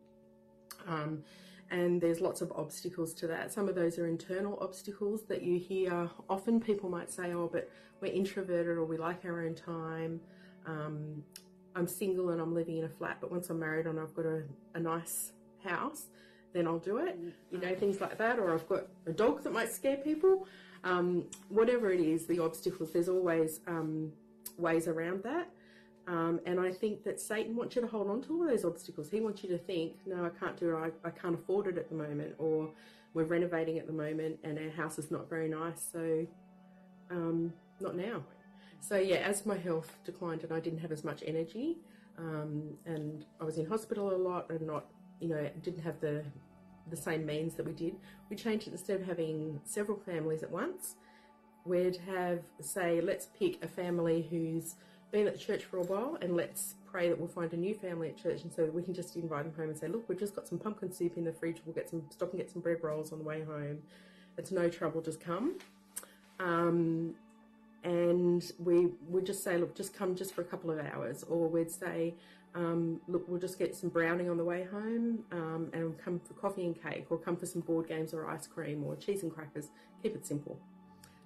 Um, 0.88 1.24
and 1.72 2.02
there's 2.02 2.20
lots 2.20 2.42
of 2.42 2.52
obstacles 2.56 3.14
to 3.16 3.28
that. 3.28 3.54
Some 3.54 3.70
of 3.70 3.76
those 3.76 4.00
are 4.00 4.08
internal 4.08 4.58
obstacles 4.62 5.24
that 5.28 5.44
you 5.44 5.60
hear. 5.60 6.10
Often 6.30 6.62
people 6.62 6.90
might 6.90 7.12
say, 7.12 7.34
oh, 7.34 7.50
but 7.52 7.70
we're 8.02 8.12
introverted 8.12 8.78
or 8.78 8.86
we 8.86 8.98
like 8.98 9.24
our 9.26 9.46
own 9.46 9.56
time. 9.56 10.20
Um, 10.66 11.24
I'm 11.76 11.88
single 11.88 12.30
and 12.30 12.42
I'm 12.42 12.54
living 12.54 12.78
in 12.78 12.86
a 12.86 12.90
flat, 12.90 13.18
but 13.22 13.32
once 13.32 13.50
I'm 13.50 13.60
married 13.60 13.86
and 13.86 14.00
I've 14.00 14.16
got 14.16 14.26
a, 14.26 14.44
a 14.74 14.80
nice 14.80 15.32
house, 15.64 16.06
then 16.54 16.66
I'll 16.68 16.80
do 16.80 16.98
it. 16.98 17.20
You 17.52 17.60
know, 17.60 17.76
things 17.76 18.02
like 18.02 18.18
that. 18.18 18.40
Or 18.40 18.54
I've 18.54 18.68
got 18.68 18.88
a 19.06 19.12
dog 19.12 19.44
that 19.44 19.54
might 19.54 19.72
scare 19.72 19.98
people. 19.98 20.48
Um, 20.84 21.26
whatever 21.50 21.92
it 21.92 22.00
is, 22.00 22.26
the 22.26 22.40
obstacles, 22.40 22.94
there's 22.94 23.10
always 23.10 23.60
um, 23.68 24.12
ways 24.58 24.88
around 24.88 25.24
that. 25.24 25.50
Um, 26.10 26.40
and 26.48 26.60
I 26.60 26.72
think 26.72 27.04
that 27.04 27.20
Satan 27.20 27.56
wants 27.56 27.76
you 27.76 27.84
to 27.84 27.88
hold 27.88 28.10
on 28.10 28.24
to 28.24 28.34
all 28.34 28.48
those 28.48 28.66
obstacles. 28.66 29.12
He 29.12 29.22
wants 29.22 29.44
you 29.44 29.50
to 29.50 29.60
think, 29.60 29.94
no, 30.08 30.26
I 30.26 30.30
can't 30.30 30.58
do 30.60 30.76
it. 30.76 30.94
I, 31.06 31.08
I 31.08 31.12
can't 31.12 31.36
afford 31.36 31.68
it 31.68 31.78
at 31.78 31.88
the 31.88 31.96
moment. 31.96 32.34
Or 32.40 32.72
we're 33.14 33.26
renovating 33.26 33.78
at 33.78 33.86
the 33.86 33.94
moment 33.94 34.40
and 34.44 34.58
our 34.58 34.72
house 34.72 34.98
is 34.98 35.12
not 35.12 35.30
very 35.30 35.48
nice. 35.48 35.88
So, 35.94 36.26
um, 37.12 37.54
not 37.80 37.96
now. 37.96 38.24
So, 38.80 38.98
yeah, 38.98 39.18
as 39.18 39.46
my 39.46 39.58
health 39.58 40.00
declined 40.04 40.44
and 40.44 40.52
I 40.52 40.60
didn't 40.60 40.80
have 40.80 40.92
as 40.92 41.04
much 41.04 41.24
energy, 41.28 41.78
um, 42.18 42.74
and 42.88 43.26
I 43.40 43.44
was 43.44 43.60
in 43.60 43.68
hospital 43.68 44.10
a 44.14 44.18
lot 44.18 44.50
and 44.50 44.62
not, 44.62 44.86
you 45.20 45.30
know, 45.30 45.48
didn't 45.62 45.84
have 45.84 46.00
the 46.02 46.24
the 46.90 46.98
same 46.98 47.24
means 47.24 47.54
that 47.54 47.68
we 47.68 47.74
did. 47.74 47.96
We 48.32 48.36
changed 48.36 48.68
it 48.68 48.72
instead 48.72 49.00
of 49.00 49.06
having 49.06 49.62
several 49.64 50.00
families 50.00 50.42
at 50.42 50.50
once. 50.50 50.96
We'd 51.64 51.98
have, 52.08 52.40
say, 52.62 53.00
let's 53.00 53.28
pick 53.38 53.64
a 53.64 53.68
family 53.68 54.28
who's 54.28 54.74
been 55.12 55.28
at 55.28 55.40
church 55.40 55.66
for 55.66 55.78
a 55.78 55.84
while 55.84 56.18
and 56.22 56.36
let's 56.36 56.76
pray 56.90 57.10
that 57.10 57.18
we'll 57.18 57.28
find 57.28 57.52
a 57.54 57.58
new 57.58 57.74
family 57.74 58.10
at 58.10 58.18
church 58.18 58.44
and 58.44 58.52
so 58.54 58.66
we 58.66 58.82
can 58.82 58.94
just 58.94 59.16
invite 59.16 59.44
them 59.44 59.54
home 59.56 59.70
and 59.70 59.78
say, 59.78 59.88
look, 59.88 60.08
we've 60.08 60.20
just 60.20 60.36
got 60.36 60.48
some 60.48 60.58
pumpkin 60.58 60.92
soup 60.92 61.18
in 61.18 61.24
the 61.24 61.34
fridge. 61.34 61.58
We'll 61.66 61.76
get 61.76 61.90
some, 61.90 62.04
stop 62.10 62.32
and 62.32 62.40
get 62.40 62.50
some 62.50 62.62
bread 62.62 62.78
rolls 62.82 63.12
on 63.12 63.20
the 63.20 63.26
way 63.26 63.44
home. 63.44 63.80
It's 64.38 64.52
no 64.52 64.70
trouble, 64.70 65.02
just 65.02 65.20
come. 65.20 65.56
Um, 66.40 67.16
and 67.84 68.52
we 68.60 68.90
would 69.08 69.26
just 69.26 69.44
say, 69.44 69.58
look, 69.58 69.76
just 69.76 69.94
come 69.94 70.16
just 70.16 70.34
for 70.34 70.42
a 70.42 70.46
couple 70.46 70.72
of 70.72 70.80
hours. 70.80 71.24
Or 71.24 71.48
we'd 71.48 71.72
say, 71.72 72.16
um, 72.56 73.00
look, 73.08 73.28
we'll 73.28 73.40
just 73.40 73.60
get 73.60 73.76
some 73.76 73.90
browning 73.90 74.30
on 74.30 74.38
the 74.38 74.44
way 74.44 74.64
home 74.64 75.24
um, 75.32 75.70
and 75.74 75.98
come 75.98 76.20
for 76.20 76.34
coffee 76.34 76.66
and 76.66 76.82
cake, 76.82 77.06
or 77.10 77.18
come 77.18 77.38
for 77.38 77.46
some 77.46 77.62
board 77.62 77.88
games 77.88 78.14
or 78.14 78.28
ice 78.30 78.48
cream 78.48 78.84
or 78.84 78.96
cheese 78.96 79.24
and 79.24 79.34
crackers. 79.34 79.70
Keep 80.02 80.16
it 80.16 80.26
simple. 80.26 80.60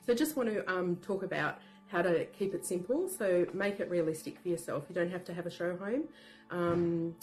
So, 0.06 0.14
just 0.14 0.36
want 0.36 0.50
to 0.50 0.70
um, 0.70 0.98
talk 0.98 1.24
about 1.24 1.60
how 1.94 2.02
to 2.02 2.26
keep 2.26 2.54
it 2.54 2.66
simple. 2.66 3.08
So, 3.08 3.46
make 3.54 3.80
it 3.80 3.90
realistic 3.90 4.40
for 4.42 4.50
yourself. 4.50 4.84
You 4.90 4.96
don't 4.96 5.12
have 5.12 5.24
to 5.26 5.34
have 5.34 5.46
a 5.46 5.52
show 5.52 5.78
home. 5.78 6.04
Um, 6.52 7.16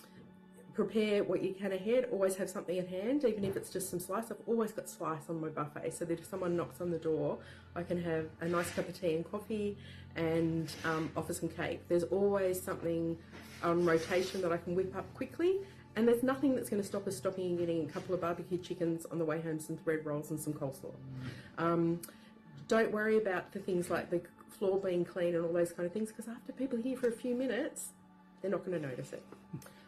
prepare 0.72 1.24
what 1.24 1.42
you 1.42 1.52
can 1.52 1.72
ahead. 1.72 2.06
Always 2.10 2.36
have 2.36 2.48
something 2.48 2.78
at 2.78 2.88
hand, 2.88 3.24
even 3.24 3.44
if 3.44 3.56
it's 3.56 3.70
just 3.70 3.90
some 3.90 4.00
slice. 4.00 4.30
I've 4.30 4.38
always 4.46 4.72
got 4.72 4.88
slice 4.88 5.28
on 5.28 5.40
my 5.40 5.48
buffet, 5.48 5.92
so 5.92 6.04
that 6.06 6.18
if 6.20 6.24
someone 6.24 6.56
knocks 6.56 6.80
on 6.80 6.90
the 6.90 6.98
door, 6.98 7.38
I 7.76 7.82
can 7.82 8.02
have 8.02 8.26
a 8.40 8.48
nice 8.48 8.70
cup 8.70 8.88
of 8.88 8.98
tea 8.98 9.14
and 9.14 9.30
coffee 9.30 9.76
and 10.16 10.72
um, 10.84 11.10
offer 11.16 11.34
some 11.34 11.48
cake. 11.48 11.80
There's 11.88 12.04
always 12.04 12.60
something 12.60 13.18
on 13.62 13.84
rotation 13.84 14.40
that 14.42 14.52
I 14.52 14.56
can 14.56 14.74
whip 14.74 14.96
up 14.96 15.12
quickly. 15.14 15.58
And 15.96 16.06
there's 16.06 16.22
nothing 16.22 16.54
that's 16.54 16.70
going 16.70 16.80
to 16.80 16.86
stop 16.86 17.06
us 17.08 17.16
stopping 17.16 17.46
and 17.46 17.58
getting 17.58 17.84
a 17.84 17.92
couple 17.92 18.14
of 18.14 18.20
barbecue 18.20 18.58
chickens 18.58 19.06
on 19.06 19.18
the 19.18 19.24
way 19.24 19.40
home, 19.40 19.58
some 19.58 19.76
bread 19.76 20.06
rolls, 20.06 20.30
and 20.30 20.40
some 20.40 20.52
coleslaw. 20.52 20.94
Um, 21.58 22.00
don't 22.68 22.92
worry 22.92 23.18
about 23.18 23.52
the 23.52 23.58
things 23.58 23.90
like 23.90 24.08
the 24.08 24.22
floor 24.50 24.78
being 24.78 25.04
clean 25.04 25.34
and 25.34 25.44
all 25.44 25.52
those 25.52 25.72
kind 25.72 25.86
of 25.86 25.92
things, 25.92 26.08
because 26.10 26.28
after 26.28 26.52
people 26.52 26.78
are 26.78 26.82
here 26.82 26.96
for 26.96 27.08
a 27.08 27.12
few 27.12 27.34
minutes, 27.34 27.88
they're 28.40 28.50
not 28.50 28.64
going 28.64 28.80
to 28.80 28.86
notice 28.86 29.12
it. 29.12 29.24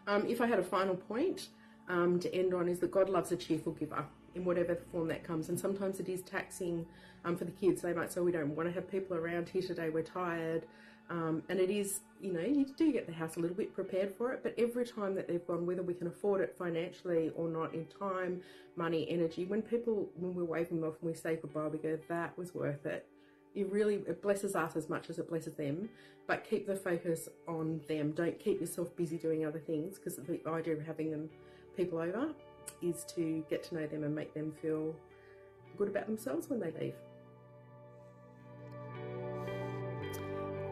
Um, 0.06 0.26
if 0.26 0.40
I 0.40 0.46
had 0.46 0.58
a 0.58 0.64
final 0.64 0.94
point 0.94 1.48
um, 1.88 2.18
to 2.20 2.34
end 2.34 2.54
on, 2.54 2.68
is 2.68 2.80
that 2.80 2.90
God 2.90 3.08
loves 3.08 3.32
a 3.32 3.36
cheerful 3.36 3.72
giver 3.72 4.04
in 4.34 4.44
whatever 4.44 4.76
form 4.90 5.08
that 5.08 5.24
comes. 5.24 5.48
And 5.48 5.58
sometimes 5.58 6.00
it 6.00 6.08
is 6.08 6.22
taxing 6.22 6.86
um, 7.24 7.36
for 7.36 7.44
the 7.44 7.52
kids. 7.52 7.82
They 7.82 7.92
might 7.92 8.12
say, 8.12 8.20
We 8.20 8.32
don't 8.32 8.54
want 8.54 8.68
to 8.68 8.74
have 8.74 8.90
people 8.90 9.16
around 9.16 9.48
here 9.48 9.62
today, 9.62 9.90
we're 9.90 10.02
tired. 10.02 10.66
Um, 11.10 11.42
and 11.50 11.60
it 11.60 11.68
is, 11.68 12.00
you 12.22 12.32
know, 12.32 12.40
you 12.40 12.64
do 12.64 12.90
get 12.90 13.06
the 13.06 13.12
house 13.12 13.36
a 13.36 13.40
little 13.40 13.56
bit 13.56 13.74
prepared 13.74 14.14
for 14.14 14.32
it, 14.32 14.42
but 14.42 14.54
every 14.56 14.86
time 14.86 15.14
that 15.16 15.28
they've 15.28 15.46
gone, 15.46 15.66
whether 15.66 15.82
we 15.82 15.92
can 15.92 16.06
afford 16.06 16.40
it 16.40 16.54
financially 16.56 17.30
or 17.36 17.48
not, 17.48 17.74
in 17.74 17.86
time, 17.86 18.40
money, 18.76 19.06
energy, 19.10 19.44
when 19.44 19.60
people, 19.60 20.08
when 20.16 20.34
we're 20.34 20.44
waving 20.44 20.80
them 20.80 20.88
off 20.88 20.96
and 21.02 21.10
we 21.10 21.14
say 21.14 21.36
goodbye, 21.36 21.66
we 21.66 21.76
go, 21.76 21.98
that 22.08 22.38
was 22.38 22.54
worth 22.54 22.86
it. 22.86 23.06
It 23.54 23.70
really 23.70 23.96
it 24.06 24.22
blesses 24.22 24.54
us 24.54 24.76
as 24.76 24.88
much 24.88 25.10
as 25.10 25.18
it 25.18 25.28
blesses 25.28 25.54
them. 25.54 25.88
But 26.26 26.44
keep 26.44 26.66
the 26.66 26.76
focus 26.76 27.28
on 27.48 27.80
them. 27.88 28.12
Don't 28.12 28.38
keep 28.38 28.60
yourself 28.60 28.94
busy 28.96 29.18
doing 29.18 29.44
other 29.44 29.58
things 29.58 29.98
because 29.98 30.16
the 30.16 30.40
idea 30.48 30.74
of 30.74 30.86
having 30.86 31.10
them 31.10 31.28
people 31.76 31.98
over 31.98 32.28
is 32.80 33.04
to 33.16 33.44
get 33.50 33.62
to 33.64 33.74
know 33.74 33.86
them 33.86 34.04
and 34.04 34.14
make 34.14 34.32
them 34.34 34.52
feel 34.62 34.94
good 35.76 35.88
about 35.88 36.06
themselves 36.06 36.48
when 36.48 36.60
they 36.60 36.70
leave. 36.80 36.94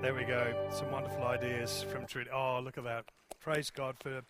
There 0.01 0.15
we 0.15 0.25
go. 0.25 0.69
Some 0.71 0.91
wonderful 0.93 1.25
ideas 1.25 1.85
from 1.91 2.07
Trudy. 2.07 2.31
Oh, 2.31 2.61
look 2.65 2.79
at 2.79 2.85
that. 2.85 3.05
Praise 3.41 3.71
God 3.71 3.97
for 3.99 4.23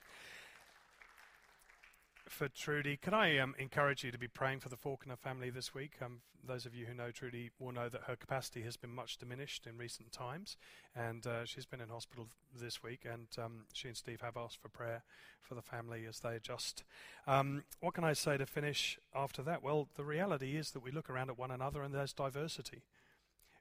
for 2.30 2.48
Trudy. 2.48 2.96
Can 2.96 3.12
I 3.12 3.38
um, 3.38 3.54
encourage 3.58 4.04
you 4.04 4.12
to 4.12 4.18
be 4.18 4.28
praying 4.28 4.60
for 4.60 4.68
the 4.68 4.76
Faulkner 4.76 5.16
family 5.16 5.50
this 5.50 5.74
week? 5.74 5.94
Um, 6.02 6.20
those 6.46 6.64
of 6.64 6.74
you 6.74 6.86
who 6.86 6.94
know 6.94 7.10
Trudy 7.10 7.50
will 7.58 7.72
know 7.72 7.88
that 7.88 8.04
her 8.06 8.16
capacity 8.16 8.62
has 8.62 8.76
been 8.76 8.94
much 8.94 9.18
diminished 9.18 9.66
in 9.66 9.76
recent 9.76 10.12
times, 10.12 10.56
and 10.94 11.26
uh, 11.26 11.44
she's 11.44 11.66
been 11.66 11.80
in 11.80 11.88
hospital 11.88 12.28
this 12.54 12.82
week. 12.82 13.00
And 13.04 13.26
um, 13.42 13.64
she 13.72 13.88
and 13.88 13.96
Steve 13.96 14.20
have 14.20 14.36
asked 14.36 14.62
for 14.62 14.68
prayer 14.68 15.02
for 15.40 15.54
the 15.54 15.62
family 15.62 16.06
as 16.08 16.20
they 16.20 16.36
adjust. 16.36 16.84
Um, 17.26 17.64
what 17.80 17.94
can 17.94 18.04
I 18.04 18.12
say 18.12 18.38
to 18.38 18.46
finish 18.46 18.98
after 19.14 19.42
that? 19.42 19.62
Well, 19.62 19.88
the 19.96 20.04
reality 20.04 20.56
is 20.56 20.70
that 20.70 20.84
we 20.84 20.92
look 20.92 21.10
around 21.10 21.30
at 21.30 21.38
one 21.38 21.50
another, 21.50 21.82
and 21.82 21.92
there's 21.92 22.12
diversity, 22.12 22.84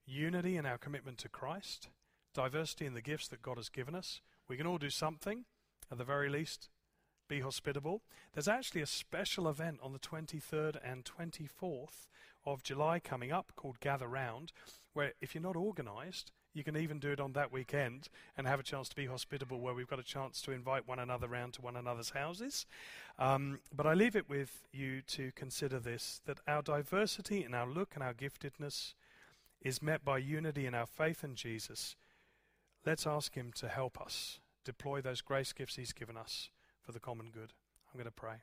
unity 0.05 0.57
in 0.57 0.65
our 0.65 0.77
commitment 0.77 1.17
to 1.19 1.29
Christ, 1.29 1.89
diversity 2.33 2.85
in 2.85 2.93
the 2.93 3.01
gifts 3.01 3.27
that 3.29 3.41
God 3.41 3.57
has 3.57 3.69
given 3.69 3.95
us. 3.95 4.21
We 4.47 4.57
can 4.57 4.67
all 4.67 4.77
do 4.77 4.91
something, 4.91 5.45
at 5.91 5.97
the 5.97 6.03
very 6.03 6.29
least, 6.29 6.69
be 7.29 7.39
hospitable. 7.39 8.01
There's 8.33 8.49
actually 8.49 8.81
a 8.81 8.87
special 8.87 9.47
event 9.47 9.79
on 9.81 9.93
the 9.93 9.99
23rd 9.99 10.77
and 10.83 11.05
24th 11.05 12.07
of 12.45 12.63
July 12.63 12.99
coming 12.99 13.31
up 13.31 13.53
called 13.55 13.79
Gather 13.79 14.07
Round, 14.07 14.51
where 14.93 15.13
if 15.21 15.33
you're 15.33 15.41
not 15.41 15.55
organised, 15.55 16.31
you 16.53 16.63
can 16.63 16.75
even 16.75 16.99
do 16.99 17.11
it 17.11 17.19
on 17.19 17.33
that 17.33 17.51
weekend 17.51 18.09
and 18.35 18.47
have 18.47 18.59
a 18.59 18.63
chance 18.63 18.89
to 18.89 18.95
be 18.95 19.05
hospitable, 19.05 19.59
where 19.59 19.73
we've 19.73 19.87
got 19.87 19.99
a 19.99 20.03
chance 20.03 20.41
to 20.41 20.51
invite 20.51 20.87
one 20.87 20.99
another 20.99 21.27
round 21.27 21.53
to 21.53 21.61
one 21.61 21.75
another's 21.75 22.09
houses. 22.09 22.65
Um, 23.19 23.59
but 23.73 23.85
I 23.85 23.93
leave 23.93 24.15
it 24.15 24.27
with 24.27 24.67
you 24.73 25.01
to 25.07 25.31
consider 25.35 25.79
this 25.79 26.21
that 26.25 26.39
our 26.47 26.63
diversity 26.63 27.43
in 27.43 27.53
our 27.53 27.67
look 27.67 27.91
and 27.93 28.03
our 28.03 28.13
giftedness 28.13 28.95
is 29.61 29.81
met 29.81 30.03
by 30.03 30.17
unity 30.17 30.65
in 30.65 30.73
our 30.73 30.87
faith 30.87 31.23
in 31.23 31.35
Jesus. 31.35 31.95
Let's 32.85 33.05
ask 33.05 33.35
Him 33.35 33.51
to 33.57 33.67
help 33.67 34.01
us 34.01 34.39
deploy 34.65 35.01
those 35.01 35.21
grace 35.21 35.53
gifts 35.53 35.75
He's 35.75 35.93
given 35.93 36.17
us 36.17 36.49
for 36.89 36.93
the 36.93 36.99
common 36.99 37.29
good. 37.31 37.53
I'm 37.93 37.99
going 37.99 38.05
to 38.05 38.11
pray. 38.11 38.37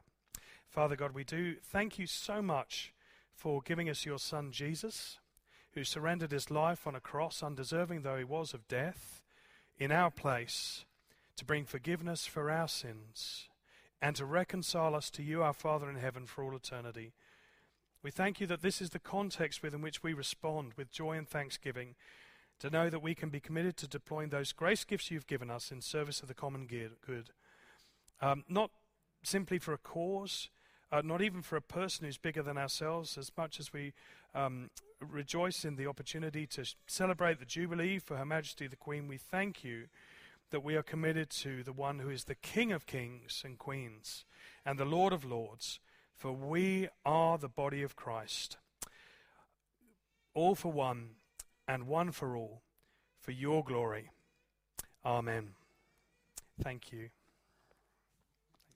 Father 0.69 0.95
God, 0.95 1.11
we 1.11 1.25
do 1.25 1.57
thank 1.61 1.99
you 1.99 2.07
so 2.07 2.41
much 2.41 2.95
for 3.35 3.61
giving 3.61 3.89
us 3.89 4.07
your 4.07 4.21
Son 4.21 4.53
Jesus, 4.53 5.19
who 5.73 5.83
surrendered 5.83 6.31
his 6.31 6.49
life 6.49 6.87
on 6.87 6.95
a 6.95 7.01
cross, 7.01 7.43
undeserving 7.43 8.03
though 8.03 8.17
he 8.17 8.23
was 8.23 8.55
of 8.55 8.69
death, 8.69 9.25
in 9.81 9.91
our 9.91 10.13
place, 10.13 10.85
to 11.35 11.45
bring 11.45 11.65
forgiveness 11.65 12.25
for 12.25 12.49
our 12.49 12.69
sins 12.69 13.49
and 14.01 14.15
to 14.15 14.25
reconcile 14.25 14.95
us 14.95 15.11
to 15.11 15.25
you, 15.25 15.43
our 15.43 15.53
Father 15.53 15.91
in 15.91 15.97
heaven, 15.97 16.25
for 16.25 16.45
all 16.45 16.55
eternity. 16.55 17.15
We 18.01 18.13
thank 18.13 18.41
you 18.41 18.47
that 18.47 18.63
this 18.63 18.81
is 18.81 18.91
the 18.91 19.01
context 19.01 19.61
within 19.61 19.83
which 19.83 20.05
we 20.05 20.15
respond 20.15 20.75
with 20.77 20.93
joy 20.93 21.19
and 21.19 21.29
thanksgiving, 21.29 21.97
to 22.61 22.71
know 22.71 22.91
that 22.91 23.03
we 23.03 23.17
can 23.17 23.29
be 23.29 23.41
committed 23.41 23.77
to 23.79 23.89
deploying 23.89 24.29
those 24.29 24.53
grace 24.53 24.85
gifts 24.85 25.11
you've 25.11 25.27
given 25.27 25.51
us 25.51 25.73
in 25.73 25.81
service 25.81 26.23
of 26.23 26.29
the 26.29 26.33
common 26.33 26.69
good. 26.69 27.31
Um, 28.21 28.45
not 28.49 28.71
simply 29.23 29.59
for 29.59 29.73
a 29.73 29.79
cause, 29.79 30.49
uh, 30.93 31.03
not 31.05 31.21
even 31.21 31.43
for 31.43 31.57
a 31.57 31.63
person 31.63 32.07
who's 32.07 32.19
bigger 32.19 32.43
than 32.43 32.57
ourselves, 32.57 33.19
as 33.19 33.31
much 33.37 33.59
as 33.61 33.73
we 33.73 33.93
um, 34.35 34.71
rejoice 35.01 35.65
in 35.65 35.77
the 35.77 35.87
opportunity 35.87 36.47
to 36.47 36.65
celebrate 36.87 37.39
the 37.39 37.45
Jubilee 37.45 37.99
for 37.99 38.17
Her 38.17 38.25
Majesty 38.25 38.67
the 38.67 38.77
Queen, 38.77 39.09
we 39.09 39.19
thank 39.19 39.65
you 39.65 39.87
that 40.51 40.63
we 40.63 40.77
are 40.77 40.83
committed 40.83 41.29
to 41.31 41.63
the 41.63 41.73
one 41.73 41.99
who 41.99 42.09
is 42.09 42.25
the 42.25 42.35
King 42.35 42.73
of 42.73 42.87
kings 42.87 43.43
and 43.45 43.59
queens 43.59 44.25
and 44.65 44.79
the 44.79 44.85
Lord 44.85 45.13
of 45.13 45.25
lords, 45.25 45.81
for 46.15 46.33
we 46.33 46.89
are 47.05 47.37
the 47.37 47.49
body 47.49 47.83
of 47.83 47.97
Christ. 47.97 48.57
All 50.35 50.55
for 50.55 50.71
one 50.71 51.11
and 51.67 51.89
one 51.89 52.13
for 52.13 52.37
all, 52.37 52.63
for 53.19 53.33
your 53.33 53.65
glory. 53.65 54.11
Amen. 55.05 55.51
Thank 56.63 56.93
you. 56.93 57.11